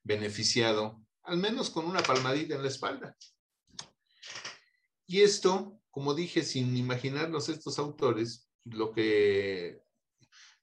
[0.03, 3.15] beneficiado, al menos con una palmadita en la espalda.
[5.05, 9.81] Y esto, como dije, sin imaginarnos estos autores, lo que,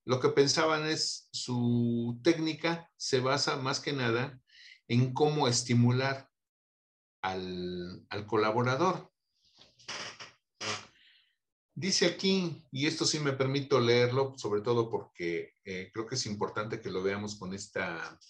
[0.05, 4.41] lo que pensaban es su técnica se basa más que nada
[4.89, 6.29] en cómo estimular
[7.23, 9.10] al, al colaborador.
[11.81, 16.27] Dice aquí, y esto sí me permito leerlo, sobre todo porque eh, creo que es
[16.27, 18.21] importante que lo veamos con esta,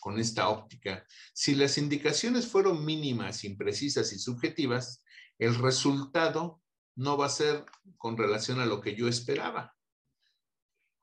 [0.00, 1.06] con esta óptica.
[1.32, 5.02] Si las indicaciones fueron mínimas, imprecisas y subjetivas,
[5.38, 6.60] el resultado
[6.94, 7.64] no va a ser
[7.96, 9.74] con relación a lo que yo esperaba.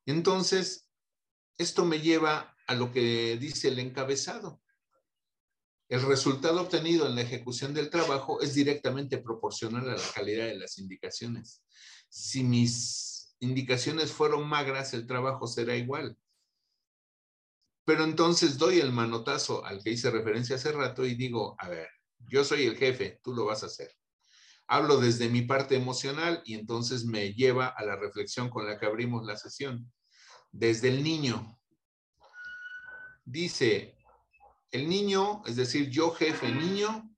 [0.06, 0.91] Entonces,
[1.58, 4.62] esto me lleva a lo que dice el encabezado.
[5.89, 10.57] El resultado obtenido en la ejecución del trabajo es directamente proporcional a la calidad de
[10.57, 11.63] las indicaciones.
[12.09, 16.17] Si mis indicaciones fueron magras, el trabajo será igual.
[17.85, 21.88] Pero entonces doy el manotazo al que hice referencia hace rato y digo, a ver,
[22.19, 23.89] yo soy el jefe, tú lo vas a hacer.
[24.67, 28.85] Hablo desde mi parte emocional y entonces me lleva a la reflexión con la que
[28.85, 29.89] abrimos la sesión.
[30.51, 31.57] Desde el niño.
[33.23, 33.97] Dice,
[34.72, 37.09] el niño, es decir, yo jefe niño,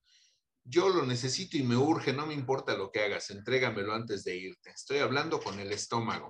[0.64, 4.38] yo lo necesito y me urge, no me importa lo que hagas, entrégamelo antes de
[4.38, 4.70] irte.
[4.70, 6.30] Estoy hablando con el estómago.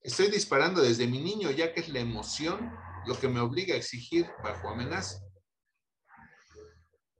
[0.00, 2.72] Estoy disparando desde mi niño, ya que es la emoción
[3.06, 5.18] lo que me obliga a exigir bajo amenaza.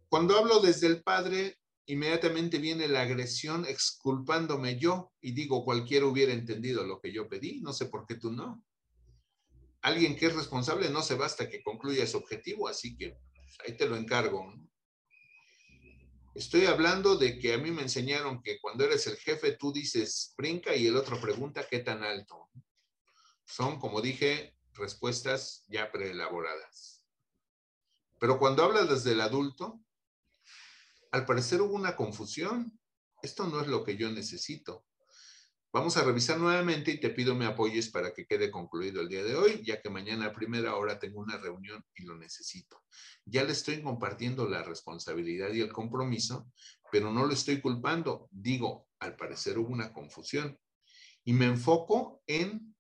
[0.09, 6.33] Cuando hablo desde el padre, inmediatamente viene la agresión exculpándome yo y digo, cualquiera hubiera
[6.33, 8.63] entendido lo que yo pedí, no sé por qué tú no
[9.85, 13.77] alguien que es responsable no se basta que concluya su objetivo, así que pues, ahí
[13.77, 14.51] te lo encargo.
[16.35, 20.33] Estoy hablando de que a mí me enseñaron que cuando eres el jefe tú dices
[20.39, 22.49] brinca y el otro pregunta qué tan alto.
[23.45, 27.05] Son, como dije, respuestas ya preelaboradas.
[28.19, 29.85] Pero cuando hablas desde el adulto,
[31.13, 32.81] al parecer hubo una confusión.
[33.21, 34.87] Esto no es lo que yo necesito.
[35.75, 39.25] Vamos a revisar nuevamente y te pido me apoyes para que quede concluido el día
[39.25, 42.81] de hoy, ya que mañana a primera hora tengo una reunión y lo necesito.
[43.25, 46.49] Ya le estoy compartiendo la responsabilidad y el compromiso,
[46.93, 48.29] pero no lo estoy culpando.
[48.31, 50.57] Digo, al parecer hubo una confusión.
[51.25, 52.77] Y me enfoco en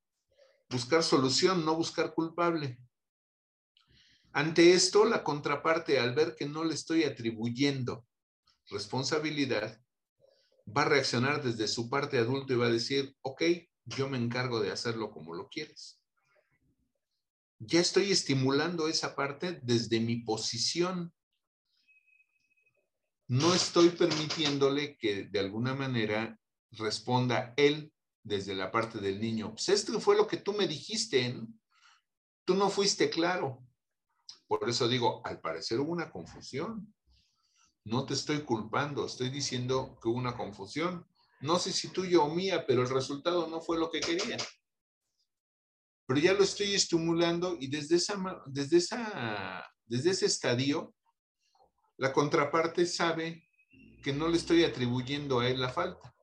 [0.70, 2.78] buscar solución, no buscar culpable.
[4.32, 8.06] Ante esto, la contraparte, al ver que no le estoy atribuyendo
[8.70, 9.83] responsabilidad,
[10.66, 13.42] va a reaccionar desde su parte adulto y va a decir, ok,
[13.84, 16.00] yo me encargo de hacerlo como lo quieres.
[17.58, 21.12] Ya estoy estimulando esa parte desde mi posición.
[23.26, 26.38] No estoy permitiéndole que de alguna manera
[26.72, 27.92] responda él
[28.22, 29.52] desde la parte del niño.
[29.52, 31.36] Pues esto fue lo que tú me dijiste.
[32.44, 33.62] Tú no fuiste claro.
[34.46, 36.94] Por eso digo, al parecer hubo una confusión.
[37.84, 41.06] No te estoy culpando, estoy diciendo que hubo una confusión.
[41.40, 44.38] No sé si tuya o mía, pero el resultado no fue lo que quería.
[46.06, 48.16] Pero ya lo estoy estimulando y desde, esa,
[48.46, 50.94] desde, esa, desde ese estadio,
[51.98, 53.46] la contraparte sabe
[54.02, 56.14] que no le estoy atribuyendo a él la falta.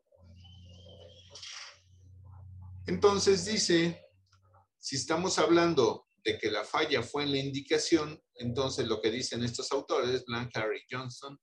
[2.88, 4.04] Entonces dice,
[4.80, 9.44] si estamos hablando de que la falla fue en la indicación, entonces lo que dicen
[9.44, 11.40] estos autores, Blank, Harry Johnson,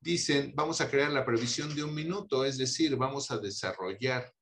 [0.00, 4.32] dicen, vamos a crear la previsión de un minuto, es decir, vamos a desarrollar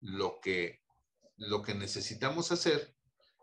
[0.00, 0.80] lo que,
[1.36, 2.94] lo que necesitamos hacer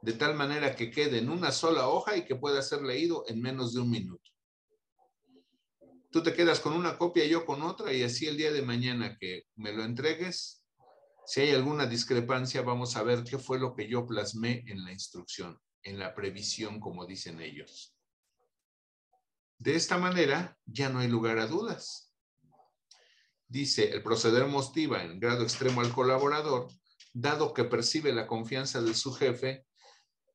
[0.02, 3.42] de tal manera que quede en una sola hoja y que pueda ser leído en
[3.42, 4.24] menos de un minuto.
[6.12, 8.62] Tú te quedas con una copia, y yo con otra, y así el día de
[8.62, 10.66] mañana que me lo entregues,
[11.26, 14.92] si hay alguna discrepancia, vamos a ver qué fue lo que yo plasmé en la
[14.92, 17.96] instrucción, en la previsión, como dicen ellos.
[19.60, 22.14] De esta manera, ya no hay lugar a dudas.
[23.46, 26.70] Dice, el proceder motiva en grado extremo al colaborador,
[27.12, 29.66] dado que percibe la confianza de su jefe,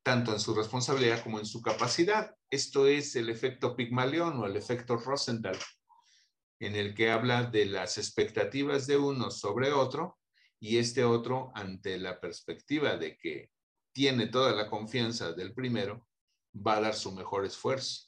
[0.03, 2.35] tanto en su responsabilidad como en su capacidad.
[2.51, 5.57] Esto es el efecto Pigmalión o el efecto Rosendahl,
[6.59, 10.19] en el que habla de las expectativas de uno sobre otro
[10.59, 13.49] y este otro ante la perspectiva de que
[13.91, 16.07] tiene toda la confianza del primero,
[16.55, 18.04] va a dar su mejor esfuerzo.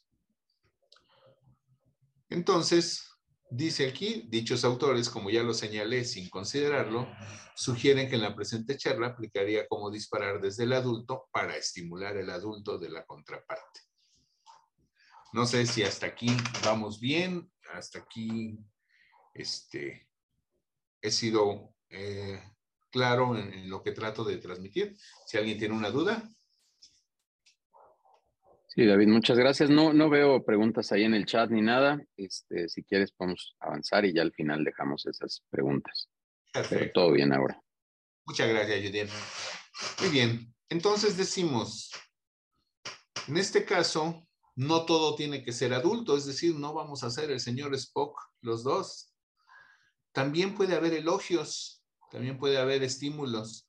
[2.30, 3.08] Entonces,
[3.50, 7.08] dice aquí, dichos autores, como ya lo señalé sin considerarlo,
[7.56, 12.30] sugieren que en la presente charla aplicaría como disparar desde el adulto para estimular el
[12.30, 13.82] adulto de la contraparte.
[15.34, 16.30] No sé si hasta aquí
[16.64, 18.58] vamos bien, hasta aquí
[19.34, 20.10] este,
[21.02, 22.42] he sido eh,
[22.90, 24.98] claro en, lo que trato de transmitir.
[25.26, 26.28] Si alguien tiene una duda.
[28.78, 29.72] Sí, David, muchas gracias.
[29.72, 32.00] No, no veo preguntas ahí en el chat ni nada.
[32.16, 36.12] Este, si quieres, podemos avanzar y ya al final dejamos esas preguntas.
[36.54, 36.92] Perfecto.
[36.94, 37.60] todo bien ahora.
[38.28, 39.08] Muchas gracias, Julián.
[40.00, 40.54] Muy bien.
[40.70, 41.90] Entonces decimos,
[43.28, 47.32] en este caso, no todo tiene que ser adulto, es decir, no vamos a ser
[47.32, 49.12] el señor Spock los dos.
[50.12, 53.68] También puede haber elogios, también puede haber estímulos.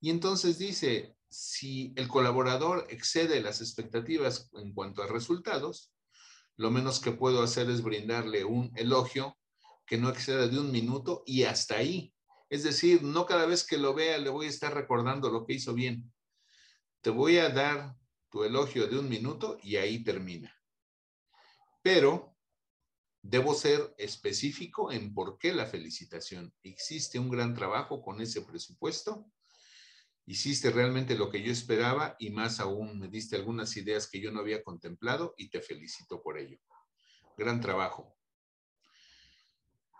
[0.00, 5.92] Y entonces dice, si el colaborador excede las expectativas en cuanto a resultados,
[6.56, 9.36] lo menos que puedo hacer es brindarle un elogio
[9.86, 12.14] que no exceda de un minuto y hasta ahí.
[12.48, 15.54] Es decir, no cada vez que lo vea le voy a estar recordando lo que
[15.54, 16.12] hizo bien.
[17.00, 17.96] Te voy a dar
[18.30, 20.54] tu elogio de un minuto y ahí termina.
[21.82, 22.34] Pero
[23.26, 26.52] Debo ser específico en por qué la felicitación.
[26.62, 29.24] ¿Existe un gran trabajo con ese presupuesto?
[30.26, 34.32] Hiciste realmente lo que yo esperaba y más aún me diste algunas ideas que yo
[34.32, 36.58] no había contemplado y te felicito por ello.
[37.36, 38.16] Gran trabajo.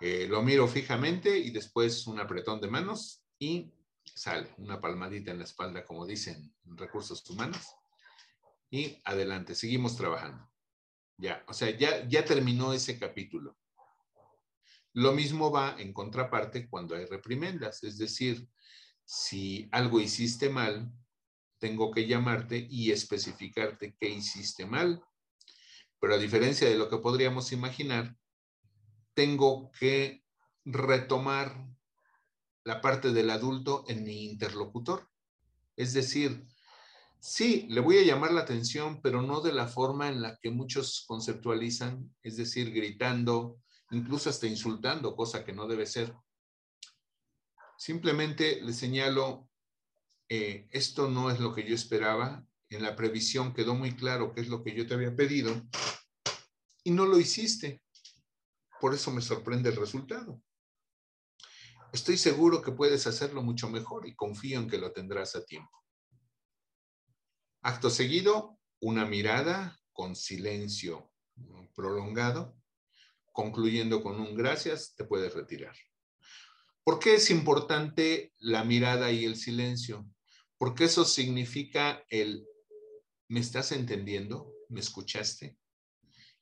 [0.00, 3.72] Eh, lo miro fijamente y después un apretón de manos y
[4.02, 7.66] sale una palmadita en la espalda, como dicen en recursos humanos.
[8.70, 10.50] Y adelante, seguimos trabajando.
[11.16, 13.56] Ya, o sea, ya, ya terminó ese capítulo.
[14.94, 18.48] Lo mismo va en contraparte cuando hay reprimendas, es decir,
[19.04, 20.92] si algo hiciste mal,
[21.58, 25.02] tengo que llamarte y especificarte qué hiciste mal.
[26.00, 28.16] Pero a diferencia de lo que podríamos imaginar,
[29.14, 30.24] tengo que
[30.64, 31.66] retomar
[32.64, 35.08] la parte del adulto en mi interlocutor.
[35.76, 36.46] Es decir,
[37.26, 40.50] Sí, le voy a llamar la atención, pero no de la forma en la que
[40.50, 46.14] muchos conceptualizan, es decir, gritando, incluso hasta insultando, cosa que no debe ser.
[47.84, 49.50] Simplemente le señalo,
[50.30, 54.40] eh, esto no es lo que yo esperaba, en la previsión quedó muy claro qué
[54.40, 55.52] es lo que yo te había pedido
[56.82, 57.82] y no lo hiciste.
[58.80, 60.40] Por eso me sorprende el resultado.
[61.92, 65.84] Estoy seguro que puedes hacerlo mucho mejor y confío en que lo tendrás a tiempo.
[67.60, 71.12] Acto seguido, una mirada con silencio
[71.74, 72.56] prolongado,
[73.34, 75.76] concluyendo con un gracias, te puedes retirar.
[76.84, 80.06] ¿Por qué es importante la mirada y el silencio?
[80.58, 82.46] Porque eso significa el,
[83.28, 84.52] ¿me estás entendiendo?
[84.68, 85.56] ¿Me escuchaste?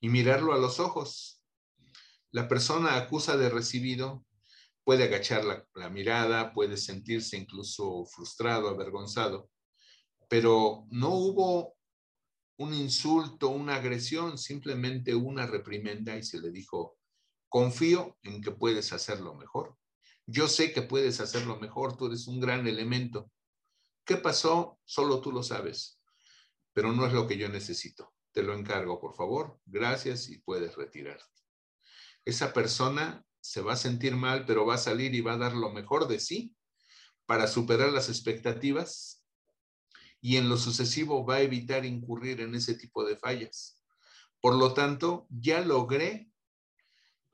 [0.00, 1.40] Y mirarlo a los ojos.
[2.32, 4.26] La persona acusa de recibido
[4.82, 9.48] puede agachar la, la mirada, puede sentirse incluso frustrado, avergonzado,
[10.28, 11.76] pero no hubo
[12.56, 16.96] un insulto, una agresión, simplemente una reprimenda y se le dijo,
[17.48, 19.76] confío en que puedes hacerlo mejor.
[20.26, 23.30] Yo sé que puedes hacerlo mejor, tú eres un gran elemento.
[24.04, 24.78] ¿Qué pasó?
[24.84, 26.00] Solo tú lo sabes,
[26.72, 28.12] pero no es lo que yo necesito.
[28.32, 29.60] Te lo encargo, por favor.
[29.66, 31.24] Gracias y puedes retirarte.
[32.24, 35.54] Esa persona se va a sentir mal, pero va a salir y va a dar
[35.54, 36.54] lo mejor de sí
[37.26, 39.24] para superar las expectativas
[40.20, 43.82] y en lo sucesivo va a evitar incurrir en ese tipo de fallas.
[44.40, 46.31] Por lo tanto, ya logré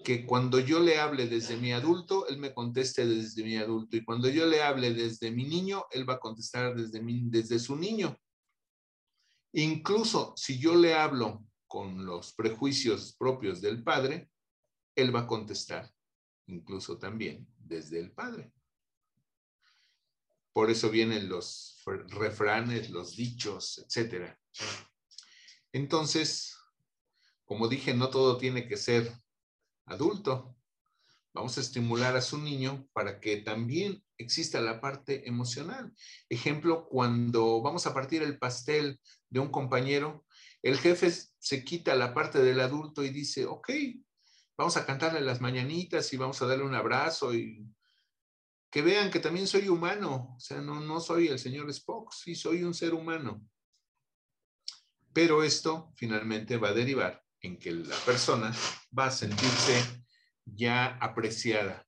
[0.04, 3.96] que cuando yo le hable desde mi adulto, él me conteste desde mi adulto.
[3.96, 7.76] Y cuando yo le hable desde mi niño, él va a contestar desde, desde su
[7.76, 8.16] niño.
[9.52, 14.30] Incluso si yo le hablo con los prejuicios propios del padre,
[14.94, 15.92] él va a contestar,
[16.46, 18.52] incluso también desde el padre.
[20.52, 24.34] Por eso vienen los refranes, los dichos, etc.
[25.72, 26.56] Entonces,
[27.44, 29.12] como dije, no todo tiene que ser
[29.88, 30.56] adulto.
[31.34, 35.92] Vamos a estimular a su niño para que también exista la parte emocional.
[36.28, 40.26] Ejemplo, cuando vamos a partir el pastel de un compañero,
[40.62, 43.70] el jefe se quita la parte del adulto y dice, ok,
[44.56, 47.64] vamos a cantarle las mañanitas y vamos a darle un abrazo y
[48.70, 52.34] que vean que también soy humano, o sea, no, no soy el señor Spock, sí
[52.34, 53.46] soy un ser humano.
[55.12, 58.54] Pero esto finalmente va a derivar en que la persona
[58.96, 60.04] va a sentirse
[60.44, 61.86] ya apreciada.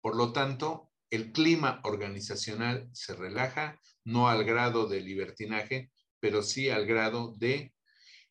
[0.00, 6.70] Por lo tanto, el clima organizacional se relaja, no al grado de libertinaje, pero sí
[6.70, 7.74] al grado de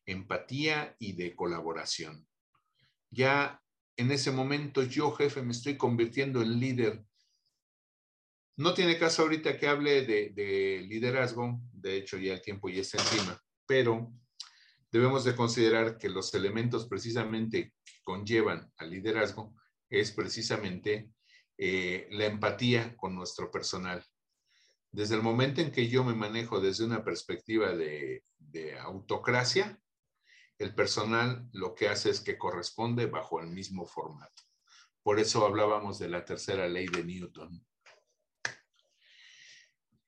[0.06, 2.26] empatía y de colaboración.
[3.10, 3.60] Ya
[3.96, 7.04] en ese momento yo, jefe, me estoy convirtiendo en líder.
[8.56, 12.98] No tiene caso ahorita que hable de, liderazgo, de hecho ya el tiempo ya está
[12.98, 14.12] encima, pero
[14.90, 19.54] debemos de considerar que los elementos precisamente que conllevan al liderazgo
[19.90, 21.10] es precisamente
[21.56, 24.04] eh, la empatía con nuestro personal.
[24.90, 28.22] Desde el momento en que yo me manejo desde una perspectiva de,
[28.80, 29.78] autocracia,
[30.58, 34.42] el personal lo que hace es que corresponde bajo el mismo formato.
[35.02, 37.64] Por eso hablábamos de la tercera ley de Newton.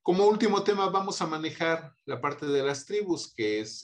[0.03, 3.83] Como último tema vamos a manejar la parte de las tribus, que es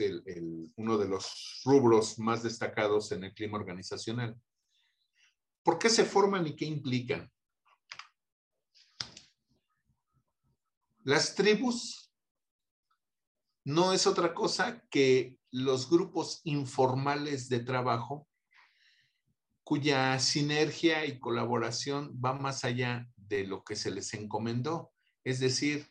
[0.76, 4.34] uno de los rubros más destacados en el clima organizacional.
[5.62, 7.30] ¿Por qué se forman y qué implican?
[11.04, 12.10] Las tribus
[13.64, 18.26] no es otra cosa que los grupos informales de trabajo
[19.64, 24.92] cuya sinergia y colaboración va más allá de lo que se les encomendó.
[25.24, 25.90] Es decir,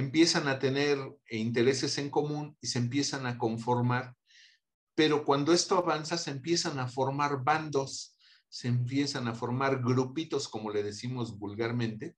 [0.00, 0.98] empiezan a tener
[1.30, 4.16] intereses en común y se empiezan a conformar,
[4.94, 8.16] pero cuando esto avanza se empiezan a formar bandos,
[8.48, 12.16] se empiezan a formar grupitos, como le decimos vulgarmente,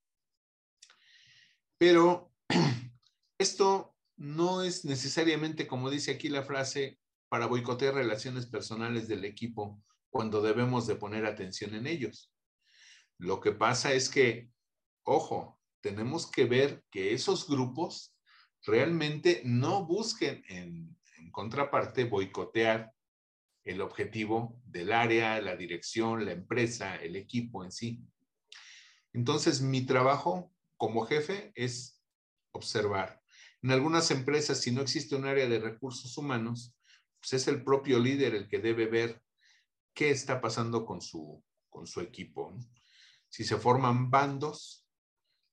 [1.78, 2.32] pero
[3.38, 9.82] esto no es necesariamente, como dice aquí la frase, para boicotear relaciones personales del equipo
[10.10, 12.32] cuando debemos de poner atención en ellos.
[13.18, 14.50] Lo que pasa es que,
[15.02, 18.16] ojo, tenemos que ver que esos grupos
[18.64, 20.96] realmente no busquen en,
[21.30, 22.92] contraparte boicotear
[23.64, 28.02] el objetivo del área, la dirección, la empresa, el equipo en sí.
[29.12, 32.00] Entonces, mi trabajo como jefe es
[32.52, 33.22] observar.
[33.62, 36.76] En algunas empresas, si no existe un área de recursos humanos,
[37.20, 39.22] pues es el propio líder el que debe ver
[39.94, 42.52] qué está pasando con su, con su equipo.
[43.28, 44.81] Si se forman bandos,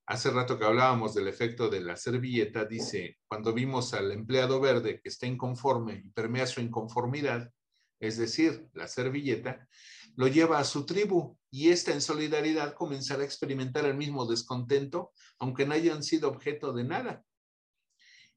[0.09, 4.99] hace rato que hablábamos del efecto de la servilleta, dice, cuando vimos al empleado verde
[4.99, 7.53] que está inconforme y permea su inconformidad,
[7.99, 9.67] es decir, la servilleta,
[10.15, 15.11] lo lleva a su tribu y esta en solidaridad comenzará a experimentar el mismo descontento,
[15.37, 17.23] aunque no hayan sido objeto de nada.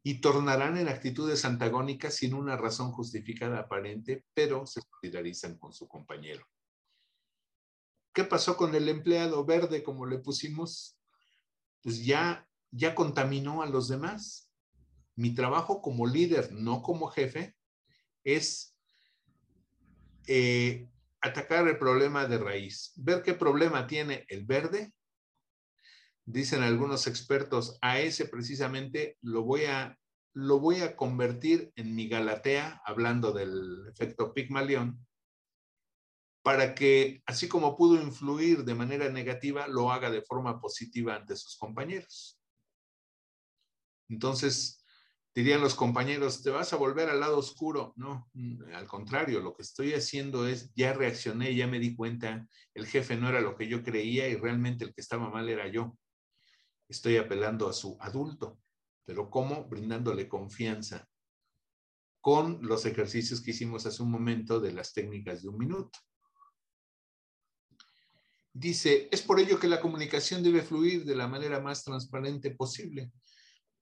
[0.03, 5.89] Y tornarán en actitudes antagónicas sin una razón justificada aparente, pero se solidarizan con su
[5.89, 6.47] compañero.
[8.13, 10.99] ¿Qué pasó con el empleado verde, como le pusimos?
[11.83, 14.51] Pues ya, ya contaminó a los demás.
[15.17, 17.55] Mi trabajo como líder, no como jefe,
[18.25, 18.77] es
[20.27, 20.89] eh,
[21.21, 24.93] atacar el problema de raíz, ver qué problema tiene el verde.
[26.25, 29.99] Dicen algunos expertos, a ese precisamente lo voy a,
[30.35, 35.05] lo voy a convertir en mi Galatea, hablando del efecto Pigmalión,
[36.43, 41.37] para que, así como pudo influir de manera negativa, lo haga de forma positiva ante
[41.37, 42.41] sus compañeros.
[44.09, 44.85] Entonces,
[45.35, 47.95] dirían los compañeros, te vas a volver al lado oscuro.
[47.97, 52.47] No, mm, al contrario, lo que estoy haciendo es, ya reaccioné, ya me di cuenta,
[52.75, 55.69] el jefe no era lo que yo creía y realmente el que estaba mal era
[55.69, 55.97] yo.
[56.89, 58.59] Estoy apelando a su adulto,
[59.05, 59.65] pero ¿cómo?
[59.69, 61.09] Brindándole confianza
[62.21, 65.99] con los ejercicios que hicimos hace un momento de las técnicas de un minuto.
[68.55, 73.11] Dice, es por ello que la comunicación debe fluir de la manera más transparente posible.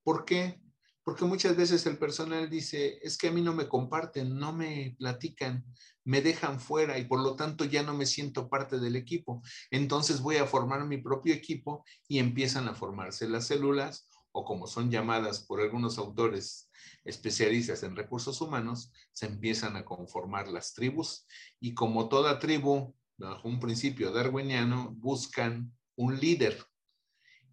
[0.03, 0.61] ¿Por qué?
[1.03, 4.95] Porque muchas veces el personal dice, es que a mí no me comparten, no me
[4.97, 5.65] platican,
[6.03, 9.41] me dejan fuera y por lo tanto ya no me siento parte del equipo.
[9.71, 14.67] Entonces voy a formar mi propio equipo y empiezan a formarse las células o como
[14.67, 16.69] son llamadas por algunos autores
[17.03, 21.25] especialistas en recursos humanos, se empiezan a conformar las tribus
[21.59, 22.95] y como toda tribu,
[23.29, 26.65] bajo un principio darwiniano, buscan un líder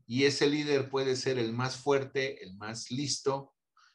[0.06, 3.54] y ese líder puede ser el más fuerte, el más listo,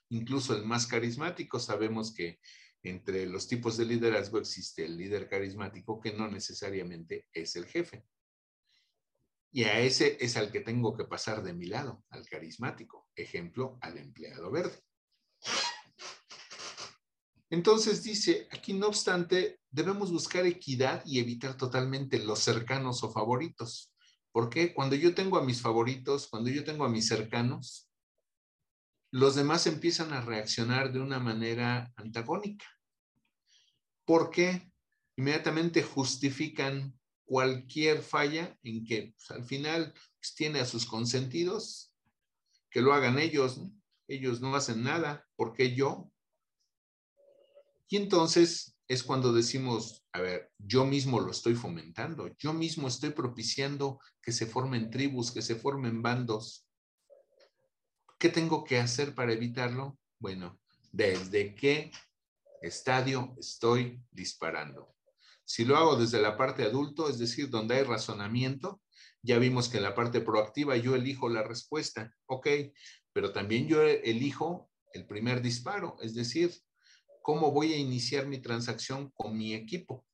[0.10, 1.60] incluso el más carismático.
[1.60, 2.40] Sabemos que
[2.84, 8.06] entre los tipos de liderazgo existe el líder carismático que no necesariamente es el jefe.
[9.52, 13.08] Y a ese es al que tengo que pasar de mi lado, al carismático.
[13.16, 14.80] Ejemplo, al empleado verde.
[17.54, 23.94] Entonces dice, aquí no obstante, debemos buscar equidad y evitar totalmente los cercanos o favoritos.
[24.32, 27.88] Porque cuando yo tengo a mis favoritos, cuando yo tengo a mis cercanos,
[29.12, 32.66] los demás empiezan a reaccionar de una manera antagónica.
[34.04, 34.72] Porque
[35.16, 41.94] inmediatamente justifican cualquier falla en que pues, al final pues, tiene a sus consentidos,
[42.72, 43.62] que lo hagan ellos.
[44.08, 46.10] ellos no hacen nada, ¿por qué yo?
[47.94, 53.12] Y entonces es cuando decimos, a ver, yo mismo lo estoy fomentando, yo mismo estoy
[53.12, 56.66] propiciando que se formen tribus, que se formen bandos.
[58.18, 60.00] ¿Qué tengo que hacer para evitarlo?
[60.18, 60.60] Bueno,
[60.92, 61.92] ¿desde qué
[62.64, 64.96] estadio estoy disparando?
[65.46, 68.82] Si lo hago desde la parte adulto, es decir, donde hay razonamiento,
[69.22, 72.48] ya vimos que en la parte proactiva yo elijo la respuesta, ok,
[73.12, 76.52] pero también yo elijo el primer disparo, es decir,
[77.24, 80.06] cómo voy a iniciar mi transacción con mi equipo.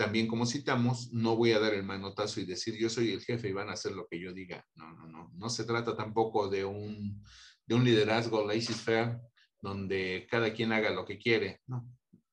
[0.00, 3.50] también como citamos, no voy a dar el manotazo y decir yo soy el jefe
[3.50, 4.66] y van a hacer lo que yo diga.
[4.74, 5.30] No, no, no.
[5.34, 7.22] No se trata tampoco de un,
[7.66, 9.20] de un liderazgo laissez-faire
[9.60, 11.60] donde cada quien haga lo que quiere.
[11.66, 11.86] No,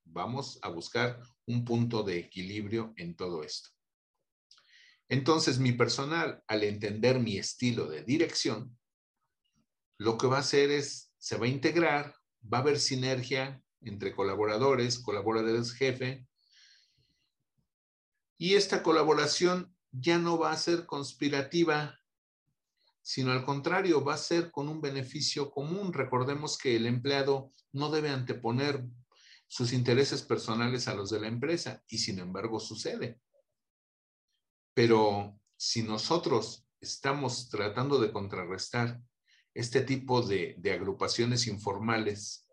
[0.06, 3.70] vamos a buscar un punto de equilibrio en todo esto.
[5.10, 8.80] Entonces, mi personal, al entender mi estilo de dirección,
[10.00, 14.16] lo que va a hacer es, se va a integrar, va a haber sinergia entre
[14.16, 16.26] colaboradores, colaboradores jefe,
[18.38, 22.00] y esta colaboración ya no va a ser conspirativa,
[23.02, 25.92] sino al contrario, va a ser con un beneficio común.
[25.92, 28.86] Recordemos que el empleado no debe anteponer
[29.48, 33.20] sus intereses personales a los de la empresa, y sin embargo sucede.
[34.74, 39.02] Pero si nosotros estamos tratando de contrarrestar
[39.58, 42.48] este tipo de, agrupaciones informales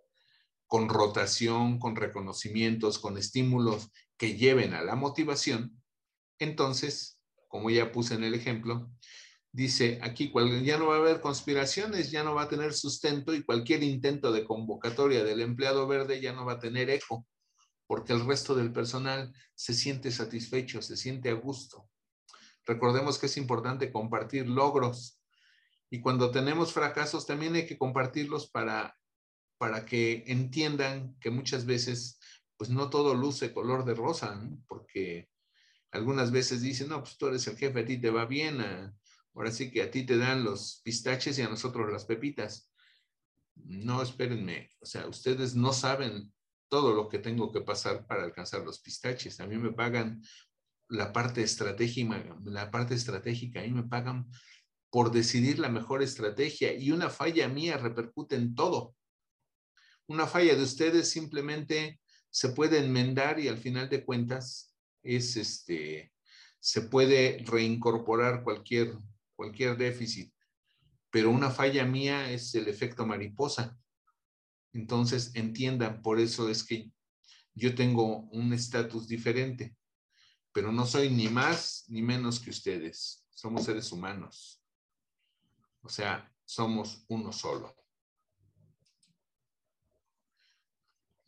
[0.67, 5.83] con rotación, con reconocimientos, con estímulos que lleven a la motivación,
[6.39, 8.91] entonces, como ya puse en el ejemplo,
[9.53, 10.33] dice aquí,
[10.63, 14.33] ya no va a haber conspiraciones, ya no va a tener sustento y cualquier intento
[14.33, 17.27] de convocatoria del empleado verde ya no va a tener eco,
[17.87, 21.87] porque el resto del personal se siente satisfecho, se siente a gusto.
[22.65, 25.21] Recordemos que es importante compartir logros
[25.95, 28.99] y cuando tenemos fracasos también hay que compartirlos para,
[29.59, 32.19] para que entiendan que muchas veces
[32.57, 35.29] pues no todo luce color de rosa, porque
[35.93, 38.61] algunas veces dicen, no, pues tú eres el jefe, a ti te va bien,
[39.35, 42.73] ahora sí que a ti te dan los pistaches y a nosotros las pepitas.
[43.55, 46.35] No, espérenme, o sea, ustedes no saben
[46.69, 49.39] todo lo que tengo que pasar para alcanzar los pistaches.
[49.39, 50.25] A mí me pagan
[50.89, 54.29] la parte estratégica, la parte estratégica, ahí me pagan
[54.95, 58.95] por decidir la mejor estrategia y una falla mía repercute en todo.
[60.07, 61.99] Una falla de ustedes simplemente
[62.31, 64.73] se puede enmendar y al final de cuentas
[65.03, 66.13] es este,
[66.61, 68.97] se puede reincorporar cualquier,
[69.35, 70.33] cualquier déficit,
[71.11, 73.77] pero una falla mía es el efecto mariposa.
[74.73, 76.89] Entonces entiendan, por eso es que
[77.53, 79.77] yo tengo un estatus diferente
[80.53, 83.27] pero no soy ni más ni menos que ustedes.
[83.29, 84.64] Somos seres humanos.
[85.85, 87.77] O sea, somos uno solo.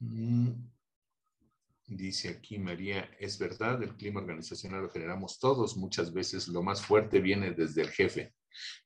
[0.00, 0.50] Mm.
[1.88, 5.76] Dice aquí María, es verdad, el clima organizacional lo generamos todos.
[5.76, 8.34] Muchas veces lo más fuerte viene desde el jefe.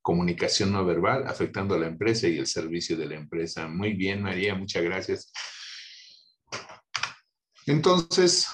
[0.03, 3.69] Comunicación no verbal afectando a la empresa y el servicio de la empresa.
[3.69, 5.33] Muy bien, María, muchas gracias.
[7.65, 8.49] Entonces,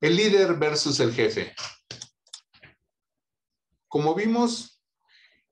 [0.00, 1.54] el líder versus el jefe.
[3.88, 4.71] Como vimos,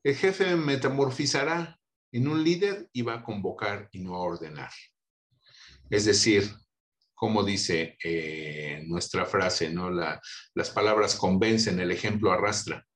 [0.03, 1.79] el jefe metamorfizará
[2.13, 4.71] en un líder y va a convocar y no a ordenar.
[5.89, 6.51] Es decir,
[7.15, 9.91] como dice eh, nuestra frase, ¿no?
[9.91, 12.87] las palabras convencen, el ejemplo arrastra.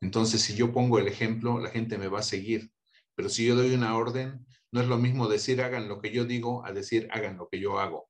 [0.00, 2.70] Entonces, si yo pongo el ejemplo, la gente me va a seguir.
[3.14, 6.24] Pero si yo doy una orden, no es lo mismo decir hagan lo que yo
[6.24, 8.08] digo a decir hagan lo que yo hago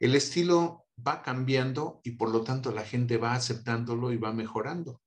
[0.00, 5.00] el estilo va cambiando y por lo tanto la gente va aceptándolo y va mejorando.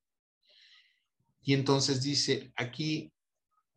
[1.42, 3.12] Y entonces dice, aquí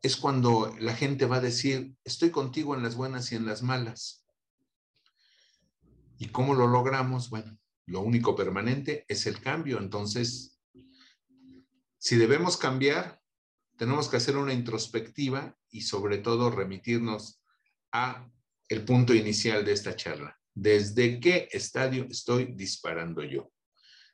[0.02, 3.62] es cuando la gente va a decir, estoy contigo en las buenas y en las
[3.62, 4.26] malas.
[6.18, 7.30] ¿Y cómo lo logramos?
[7.30, 9.78] Bueno, lo único permanente es el cambio.
[9.78, 10.60] Entonces,
[11.98, 13.20] si debemos cambiar,
[13.76, 17.42] tenemos que hacer una introspectiva y sobre todo remitirnos
[17.92, 18.30] a
[18.68, 20.38] el punto inicial de esta charla.
[20.52, 23.50] ¿Desde qué estadio estoy disparando yo?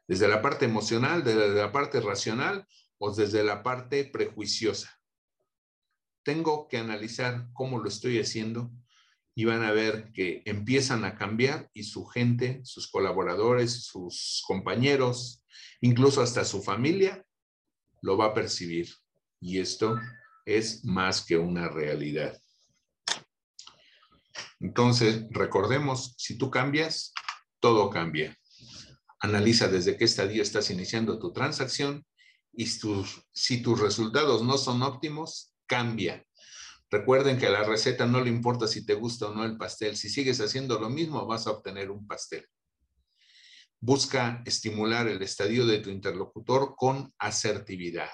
[0.06, 2.66] ¿Desde la parte emocional, desde la parte racional
[3.01, 5.01] o desde la parte prejuiciosa?
[6.22, 8.70] Tengo que analizar cómo lo estoy haciendo
[9.35, 15.44] y van a ver que empiezan a cambiar y su gente, sus colaboradores, sus compañeros,
[15.81, 17.24] incluso hasta su familia,
[18.02, 18.90] lo va a percibir.
[19.40, 19.98] Y esto
[20.44, 22.39] es más que una realidad.
[24.60, 27.14] Entonces, recordemos, si tú cambias,
[27.60, 28.36] todo cambia.
[29.20, 32.05] Analiza desde qué estadio estás iniciando tu transacción
[32.52, 36.24] y si tus resultados no son óptimos, cambia.
[36.90, 39.97] Recuerden que a la receta no le importa si te gusta o no el pastel.
[39.97, 42.44] Si sigues haciendo lo mismo, vas a obtener un pastel.
[43.78, 48.10] Busca estimular el estadio de tu interlocutor con asertividad.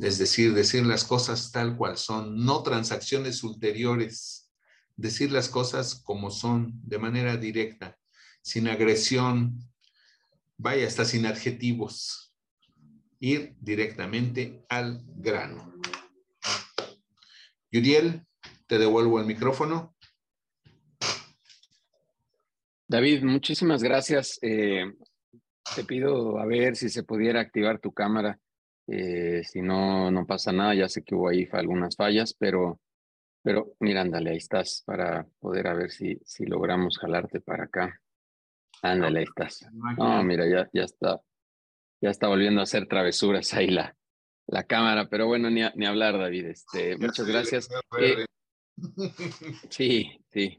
[0.00, 4.52] Es decir, decir las cosas tal cual son, no transacciones ulteriores.
[4.96, 7.98] Decir las cosas como son, de manera directa,
[8.42, 9.58] sin agresión,
[10.56, 12.29] vaya, hasta sin adjetivos.
[13.20, 15.74] Ir directamente al grano.
[17.70, 18.26] Yudiel,
[18.66, 19.94] te devuelvo el micrófono.
[22.88, 24.38] David, muchísimas gracias.
[24.42, 24.84] Eh,
[25.76, 28.38] te pido a ver si se pudiera activar tu cámara.
[28.88, 30.74] Eh, si no, no pasa nada.
[30.74, 32.80] Ya sé que hubo ahí algunas fallas, pero,
[33.42, 38.00] pero mira, ándale, ahí estás para poder a ver si, si logramos jalarte para acá.
[38.82, 39.64] Ándale, ahí estás.
[39.96, 41.20] No, mira, ya, ya está.
[42.00, 43.96] Ya está volviendo a hacer travesuras ahí la,
[44.46, 46.46] la cámara, pero bueno, ni, ni hablar, David.
[46.46, 47.68] Este, muchas gracias.
[47.98, 48.24] Eh,
[49.70, 50.58] sí, sí.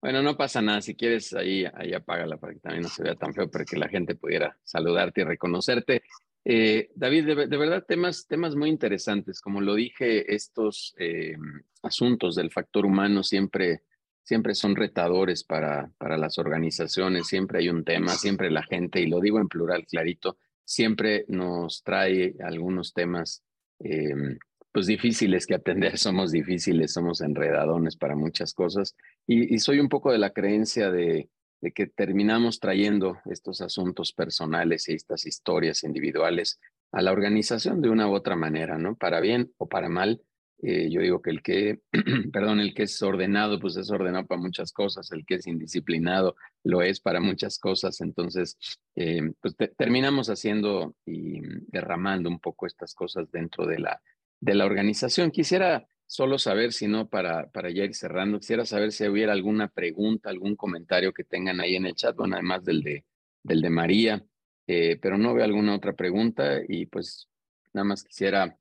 [0.00, 0.80] Bueno, no pasa nada.
[0.80, 3.76] Si quieres, ahí, ahí apágala para que también no se vea tan feo, para que
[3.76, 6.02] la gente pudiera saludarte y reconocerte.
[6.44, 9.40] Eh, David, de, verdad, temas, temas muy interesantes.
[9.40, 11.36] Como lo dije, estos eh,
[11.82, 13.82] asuntos del factor humano siempre,
[14.22, 17.26] siempre son retadores para, para las organizaciones.
[17.26, 20.38] Siempre hay un tema, siempre la gente, y lo digo en plural clarito,
[20.68, 23.42] siempre nos trae algunos temas
[23.80, 24.38] em,
[24.70, 28.94] pues difíciles que atender, somos difíciles, somos enredadones para muchas cosas.
[29.26, 31.30] Y, soy un poco de la creencia de,
[31.62, 36.60] de, que terminamos trayendo estos asuntos personales y estas historias individuales
[36.92, 38.94] a la organización de una u otra manera, ¿no?
[38.94, 40.20] Para bien o para mal,
[40.60, 41.80] eh, yo digo que el que,
[42.32, 46.34] perdón, el que es ordenado, pues es ordenado para muchas cosas, el que es indisciplinado
[46.64, 48.58] lo es para muchas cosas, entonces,
[48.96, 54.02] eh, pues terminamos haciendo y derramando un poco estas cosas dentro de la,
[54.40, 55.30] de la organización.
[55.30, 59.68] Quisiera solo saber, si no, para, para ya ir cerrando, quisiera saber si hubiera alguna
[59.68, 63.04] pregunta, algún comentario que tengan ahí en el chat, bueno, además del de,
[63.42, 64.24] del de María,
[64.66, 67.28] eh, pero no veo alguna otra pregunta y pues
[67.72, 68.58] nada más quisiera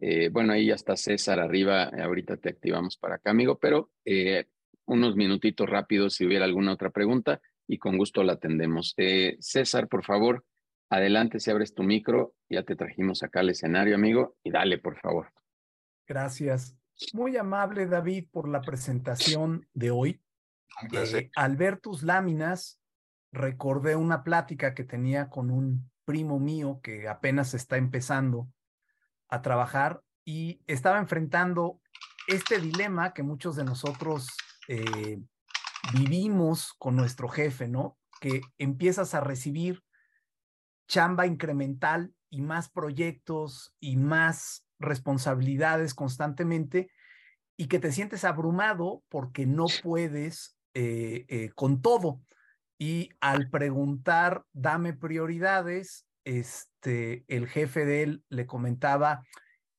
[0.00, 3.90] eh, bueno, ahí ya está César arriba, eh, ahorita te activamos para acá, amigo, pero
[4.06, 4.46] eh,
[4.86, 8.94] unos minutitos rápidos si hubiera alguna otra pregunta y con gusto la atendemos.
[9.40, 10.44] César, por favor,
[10.88, 14.98] adelante si abres tu micro, ya te trajimos acá al escenario, amigo, y dale, por
[14.98, 15.32] favor.
[16.08, 16.76] Gracias.
[17.12, 20.20] Muy amable, David, por la presentación de hoy.
[21.36, 22.80] al ver tus láminas,
[23.32, 28.48] recordé una plática que tenía con un primo mío que apenas está empezando
[29.30, 31.80] a trabajar y estaba enfrentando
[32.26, 34.28] este dilema que muchos de nosotros
[34.68, 35.18] eh,
[35.94, 37.98] vivimos con nuestro jefe, ¿no?
[38.20, 39.82] Que empiezas a recibir
[40.88, 46.90] chamba incremental y más proyectos y más responsabilidades constantemente
[47.56, 52.20] y que te sientes abrumado porque no puedes eh, eh, con todo.
[52.78, 59.24] Y al preguntar, dame prioridades, este, el jefe de él le comentaba,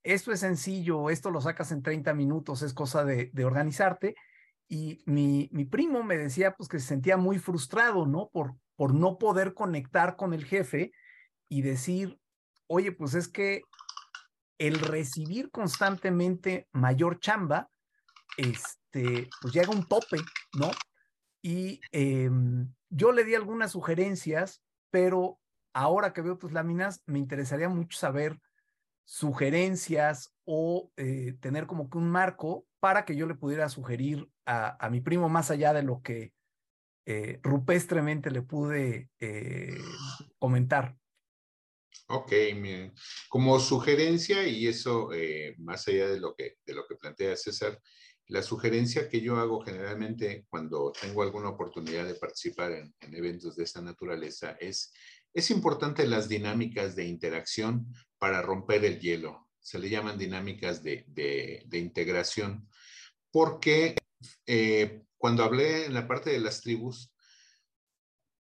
[0.03, 4.15] esto es sencillo, esto lo sacas en 30 minutos, es cosa de, organizarte.
[4.67, 8.29] Y mi, mi, primo me decía pues que se sentía muy frustrado, ¿no?
[8.31, 10.91] Por, por no poder conectar con el jefe
[11.49, 12.17] y decir,
[12.67, 13.63] oye, pues es que
[14.57, 17.69] el recibir constantemente mayor chamba,
[18.37, 20.17] este, pues llega un tope,
[20.57, 20.71] ¿no?
[21.41, 24.61] Y em, yo le di algunas sugerencias,
[24.91, 25.39] pero
[25.73, 28.39] ahora que veo tus láminas, me interesaría mucho saber
[29.05, 34.89] sugerencias o eh, tener como que un marco para que yo le pudiera sugerir a,
[34.89, 36.33] mi primo más allá de lo que
[37.05, 39.77] eh, rupestremente le pude eh,
[40.39, 40.97] comentar.
[42.07, 42.33] Ok,
[43.29, 45.09] como sugerencia, y eso
[45.59, 47.79] más allá de lo, que, de lo que plantea César,
[48.27, 53.55] la sugerencia que yo hago generalmente cuando tengo alguna oportunidad de participar en, en eventos
[53.55, 54.93] de esta naturaleza es
[55.33, 59.47] es importante las dinámicas de interacción para romper el hielo.
[59.59, 62.67] Se le llaman dinámicas de, integración,
[63.31, 63.95] porque
[64.45, 67.13] eh, cuando hablé en la parte de las tribus,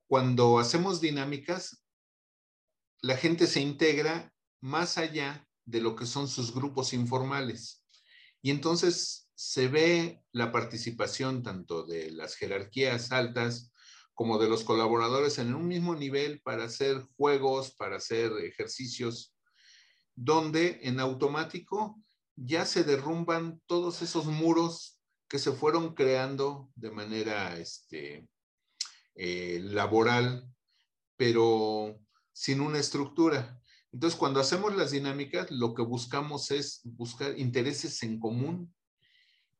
[0.06, 1.84] cuando hacemos dinámicas,
[3.00, 7.84] la gente se integra más allá de lo que son sus grupos informales.
[8.42, 13.71] Y entonces se ve la participación tanto de las jerarquías altas
[14.14, 19.34] como de los colaboradores en un mismo nivel para hacer juegos, para hacer ejercicios,
[20.14, 22.00] donde en automático
[22.36, 24.98] ya se derrumban todos esos muros
[25.28, 28.28] que se fueron creando de manera este,
[29.14, 30.46] eh, laboral,
[31.16, 31.98] pero
[32.32, 33.58] sin una estructura.
[33.92, 38.74] Entonces, cuando hacemos las dinámicas, lo que buscamos es buscar intereses en común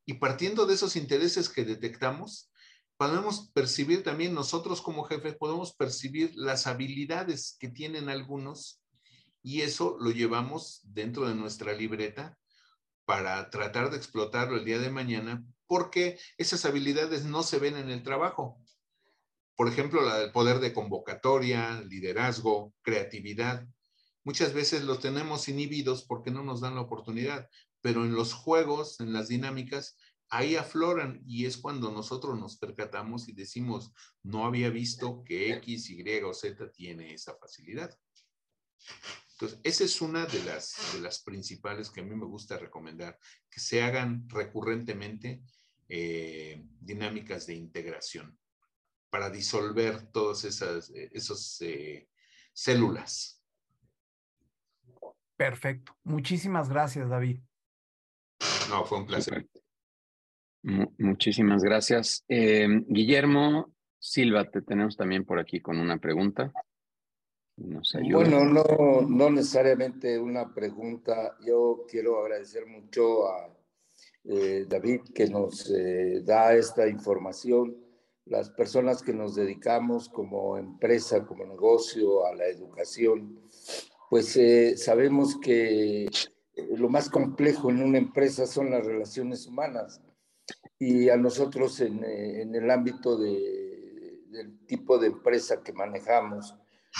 [0.05, 2.51] y partiendo de esos intereses que detectamos,
[3.07, 8.81] podemos percibir también nosotros como jefes, podemos percibir las habilidades que tienen algunos
[9.41, 12.37] y eso lo llevamos dentro de nuestra libreta
[13.05, 17.89] para tratar de explotarlo el día de mañana porque esas habilidades no se ven en
[17.89, 18.57] el trabajo.
[19.57, 23.67] Por ejemplo, la del poder de convocatoria, liderazgo, creatividad.
[24.23, 27.49] Muchas veces los tenemos inhibidos porque no nos dan la oportunidad,
[27.81, 29.97] pero en los juegos, en las dinámicas,
[30.33, 33.93] ahí afloran y es cuando nosotros nos percatamos y decimos,
[34.23, 37.95] no había visto que X, Y o Z tiene esa facilidad.
[39.33, 43.19] Entonces, esa es una de las, de las principales que a mí me gusta recomendar,
[43.47, 45.43] que se hagan recurrentemente
[45.87, 48.35] eh, dinámicas de integración
[49.11, 52.09] para disolver todas esas esos, eh,
[52.53, 53.39] células.
[55.37, 55.95] Perfecto.
[56.03, 57.39] Muchísimas gracias, David.
[58.69, 59.47] No, fue un placer.
[60.63, 62.23] Muchísimas gracias.
[62.27, 66.51] Eh, Guillermo Silva, te tenemos también por aquí con una pregunta.
[67.55, 71.37] Bueno, no, no necesariamente una pregunta.
[71.45, 73.55] Yo quiero agradecer mucho a
[74.25, 77.77] eh, David que nos eh, da esta información.
[78.25, 83.39] Las personas que nos dedicamos como empresa, como negocio, a la educación,
[84.09, 86.07] pues eh, sabemos que
[86.75, 90.01] lo más complejo en una empresa son las relaciones humanas.
[90.85, 96.57] Y a nosotros en, en el ámbito de, del tipo de empresa que manejamos,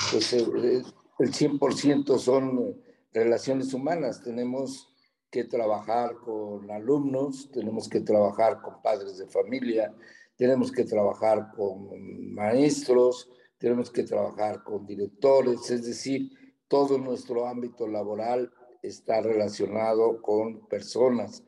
[0.09, 0.83] pues eh, eh,
[1.19, 2.81] el 100% son
[3.11, 4.23] relaciones humanas.
[4.23, 4.87] Tenemos
[5.29, 9.93] que trabajar con alumnos, tenemos que trabajar con padres de familia,
[10.37, 16.31] tenemos que trabajar con maestros, tenemos que trabajar con directores, es decir,
[16.69, 18.49] todo nuestro ámbito laboral
[18.81, 21.43] está relacionado con personas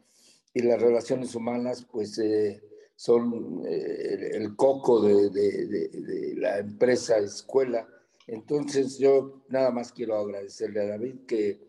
[0.55, 2.63] y las relaciones humanas pues eh,
[2.95, 7.87] son el coco de, de, de la empresa escuela
[8.27, 11.61] entonces yo nada más quiero agradecerle a David que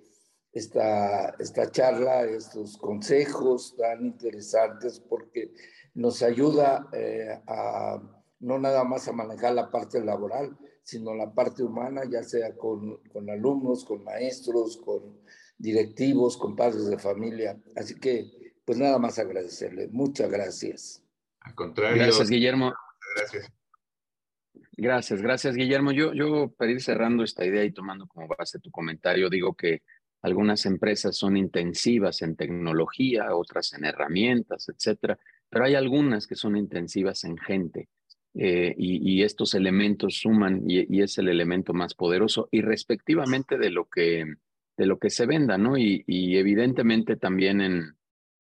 [0.52, 5.52] esta, esta charla, estos consejos tan interesantes, porque
[5.94, 8.00] nos ayuda eh, a
[8.38, 12.98] no nada más a manejar la parte laboral, sino la parte humana, ya sea con,
[13.12, 15.20] con alumnos, con maestros, con
[15.58, 17.60] directivos, con padres de familia.
[17.74, 18.30] Así que,
[18.66, 19.88] pues nada más agradecerle.
[19.88, 21.02] Muchas gracias.
[21.40, 21.96] Al contrario.
[21.96, 22.74] Gracias, Guillermo.
[23.16, 23.50] Gracias.
[24.78, 25.90] Gracias, gracias Guillermo.
[25.90, 29.82] Yo, yo para ir cerrando esta idea y tomando como base tu comentario, digo que
[30.20, 35.18] algunas empresas son intensivas en tecnología, otras en herramientas, etcétera,
[35.48, 37.88] pero hay algunas que son intensivas en gente.
[38.38, 43.88] Eh, y, estos elementos suman y, es el elemento más poderoso y respectivamente de lo
[43.88, 44.26] que,
[44.76, 45.78] de lo que se venda, ¿no?
[45.78, 47.96] Y, evidentemente también en,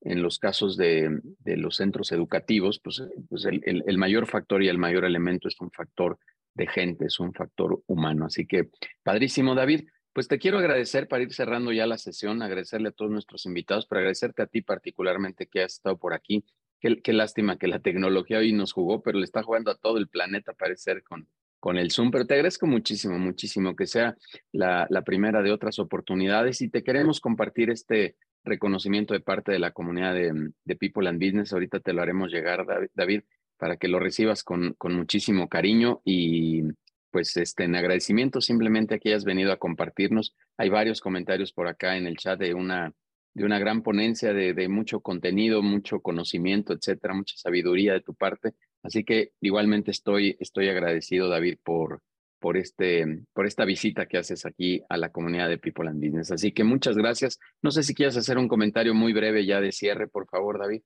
[0.06, 4.68] en los casos de, de, los centros educativos, pues, pues el, el, mayor factor y
[4.68, 6.18] el mayor elemento es un factor
[6.54, 8.26] de gente, es un factor humano.
[8.26, 8.70] Así que,
[9.02, 9.88] padrísimo, David.
[10.12, 13.86] Pues te quiero agradecer para ir cerrando ya la sesión, agradecerle a todos nuestros invitados,
[13.86, 16.42] pero agradecerte a ti particularmente que has estado por aquí.
[16.80, 20.08] Qué, lástima que la tecnología hoy nos jugó, pero le está jugando a todo el
[20.08, 21.28] planeta, parece ser, con,
[21.60, 24.16] con el Zoom, pero te agradezco muchísimo, muchísimo que sea
[24.52, 28.16] la, la primera de otras oportunidades y te queremos compartir este,
[28.46, 31.52] reconocimiento de parte de la comunidad de, People and Business.
[31.52, 32.64] Ahorita te lo haremos llegar,
[32.94, 33.22] David,
[33.58, 36.62] para que lo recibas con, con muchísimo cariño y
[37.10, 40.34] pues este, en agradecimiento simplemente que hayas venido a compartirnos.
[40.56, 42.92] Hay varios comentarios por acá en el chat de una,
[43.34, 48.14] de una gran ponencia, de, de mucho contenido, mucho conocimiento, etcétera, mucha sabiduría de tu
[48.14, 48.52] parte.
[48.82, 52.02] Así que igualmente estoy, estoy agradecido, David, por,
[52.46, 56.30] por, este, por esta visita que haces aquí a la comunidad de People and Business.
[56.30, 57.40] Así que muchas gracias.
[57.60, 60.82] No sé si quieres hacer un comentario muy breve ya de cierre, por favor, David.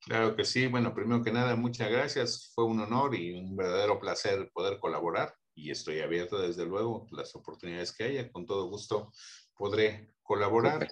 [0.00, 0.68] Claro que sí.
[0.68, 2.50] Bueno, primero que nada, muchas gracias.
[2.54, 7.36] Fue un honor y un verdadero placer poder colaborar y estoy abierto desde luego las
[7.36, 8.32] oportunidades que haya.
[8.32, 9.12] Con todo gusto
[9.54, 10.88] podré colaborar.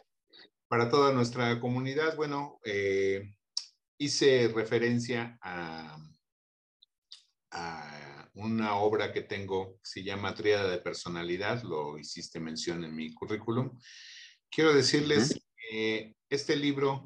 [0.68, 3.22] Para toda nuestra comunidad, bueno, eh,
[3.96, 5.96] hice referencia a,
[7.54, 13.14] a una obra que tengo, se llama Triada de Personalidad, lo hiciste mención en mi
[13.14, 13.78] currículum.
[14.50, 17.04] Quiero decirles que este libro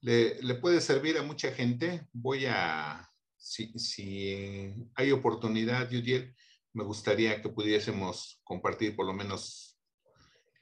[0.00, 2.06] le, puede servir a mucha gente.
[2.12, 3.72] Voy a, si,
[4.94, 6.34] hay oportunidad, Yudiel,
[6.72, 9.80] me gustaría que pudiésemos compartir por lo menos,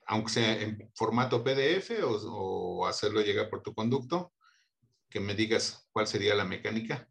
[0.06, 4.32] aunque sea en formato PDF o, o hacerlo llegar por tu conducto,
[5.10, 7.06] que me digas cuál sería la mecánica.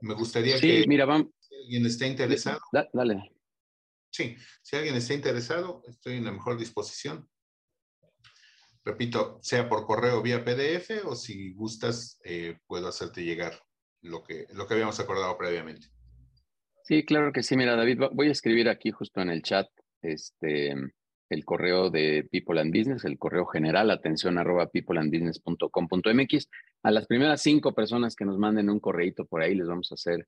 [0.00, 0.84] Me gustaría sí, que...
[0.86, 1.28] Mira, vamos,
[1.62, 2.60] alguien está interesado.
[2.92, 3.32] dale.
[4.10, 7.28] Sí, si alguien está interesado, estoy en la mejor disposición.
[8.84, 13.62] Repito, sea por correo vía PDF o si gustas, eh, puedo hacerte llegar
[14.02, 15.88] lo que, lo que habíamos acordado previamente.
[16.82, 17.56] Sí, claro que sí.
[17.56, 19.68] Mira, David, voy a escribir aquí justo en el chat
[20.02, 20.74] este,
[21.30, 26.48] el correo de People and Business, el correo general, atención arroba peopleandbusiness.com.mx.
[26.82, 29.94] A las primeras cinco personas que nos manden un correíto por ahí les vamos a
[29.94, 30.26] hacer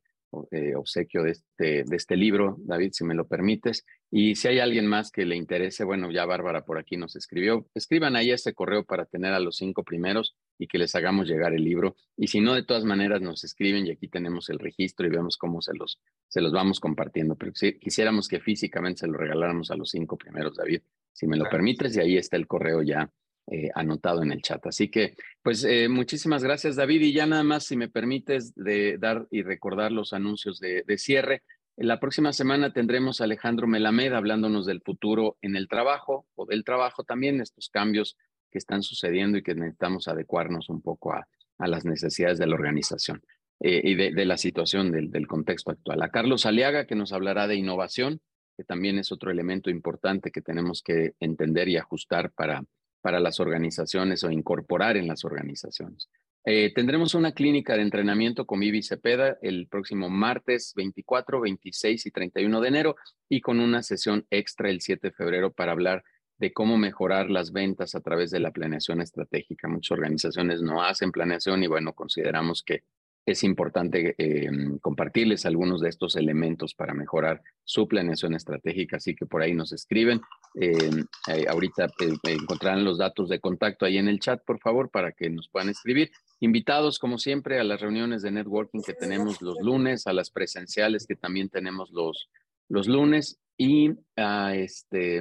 [0.50, 3.84] eh, obsequio de este, de este libro, David, si me lo permites.
[4.10, 7.66] Y si hay alguien más que le interese, bueno, ya Bárbara por aquí nos escribió,
[7.74, 11.52] escriban ahí ese correo para tener a los cinco primeros y que les hagamos llegar
[11.54, 11.96] el libro.
[12.16, 15.36] Y si no, de todas maneras nos escriben y aquí tenemos el registro y vemos
[15.36, 17.36] cómo se los, se los vamos compartiendo.
[17.36, 20.82] Pero si quisiéramos que físicamente se lo regaláramos a los cinco primeros, David,
[21.12, 23.10] si me lo permites, y ahí está el correo ya
[23.48, 24.64] eh, anotado en el chat.
[24.66, 27.00] Así que, pues, eh, muchísimas gracias, David.
[27.00, 31.42] Y ya nada más, si me permites, de dar y recordar los anuncios de, cierre.
[31.76, 36.62] La próxima semana tendremos a Alejandro Melamed hablándonos del futuro en el trabajo o del
[36.62, 38.16] trabajo también, estos cambios
[38.48, 41.26] que están sucediendo y que necesitamos adecuarnos un poco a,
[41.58, 43.22] las necesidades de la organización
[43.60, 46.02] eh, y de, la situación del, del, contexto actual.
[46.02, 48.20] A Carlos Aliaga, que nos hablará de innovación,
[48.56, 52.64] que también es otro elemento importante que tenemos que entender y ajustar para,
[53.02, 56.08] para las organizaciones o incorporar en las organizaciones.
[56.44, 62.10] Eh, tendremos una clínica de entrenamiento con Vivi Cepeda el próximo martes 24, 26 y
[62.10, 62.96] 31 de enero
[63.28, 66.02] y con una sesión extra el 7 de febrero para hablar
[66.38, 69.68] de cómo mejorar las ventas a través de la planeación estratégica.
[69.68, 72.82] Muchas organizaciones no hacen planeación y bueno, consideramos que
[73.24, 74.50] es importante eh,
[74.80, 79.72] compartirles algunos de estos elementos para mejorar su planeación estratégica, así que por ahí nos
[79.72, 80.20] escriben.
[80.60, 80.90] Eh,
[81.28, 81.88] eh, ahorita
[82.24, 85.68] encontrarán los datos de contacto ahí en el chat, por favor, para que nos puedan
[85.68, 86.10] escribir.
[86.40, 91.06] Invitados, como siempre, a las reuniones de networking que tenemos los lunes, a las presenciales
[91.06, 92.28] que también tenemos los,
[92.68, 95.20] los lunes y a este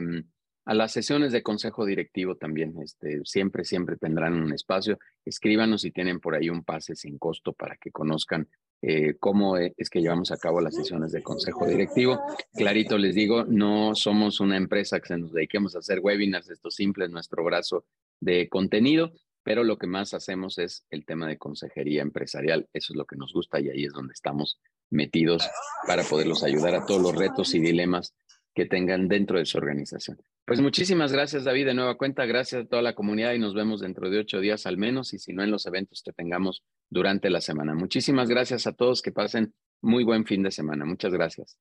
[0.65, 2.75] a las sesiones de consejo directivo también.
[2.81, 4.99] Este, siempre, siempre tendrán un espacio.
[5.25, 8.47] Escríbanos si tienen por ahí un pase sin costo para que conozcan
[8.83, 12.19] eh, cómo e, es que llevamos a cabo las sesiones de consejo directivo.
[12.53, 16.71] Clarito les digo, no somos una empresa que se nos dediquemos a hacer webinars, esto
[16.71, 17.85] simple es nuestro brazo
[18.19, 19.11] de contenido,
[19.43, 22.67] pero lo que más hacemos es el tema de consejería empresarial.
[22.73, 24.59] Eso es lo que nos gusta y ahí es donde estamos
[24.89, 25.47] metidos
[25.87, 28.13] para poderlos ayudar a todos los retos y dilemas
[28.53, 30.17] que tengan dentro de su organización.
[30.45, 32.25] Pues muchísimas gracias, David, de nueva cuenta.
[32.25, 35.19] Gracias a toda la comunidad y nos vemos dentro de ocho días al menos y
[35.19, 37.73] si no en los eventos que tengamos durante la semana.
[37.73, 39.01] Muchísimas gracias a todos.
[39.01, 40.85] Que pasen muy buen fin de semana.
[40.85, 41.57] Muchas gracias.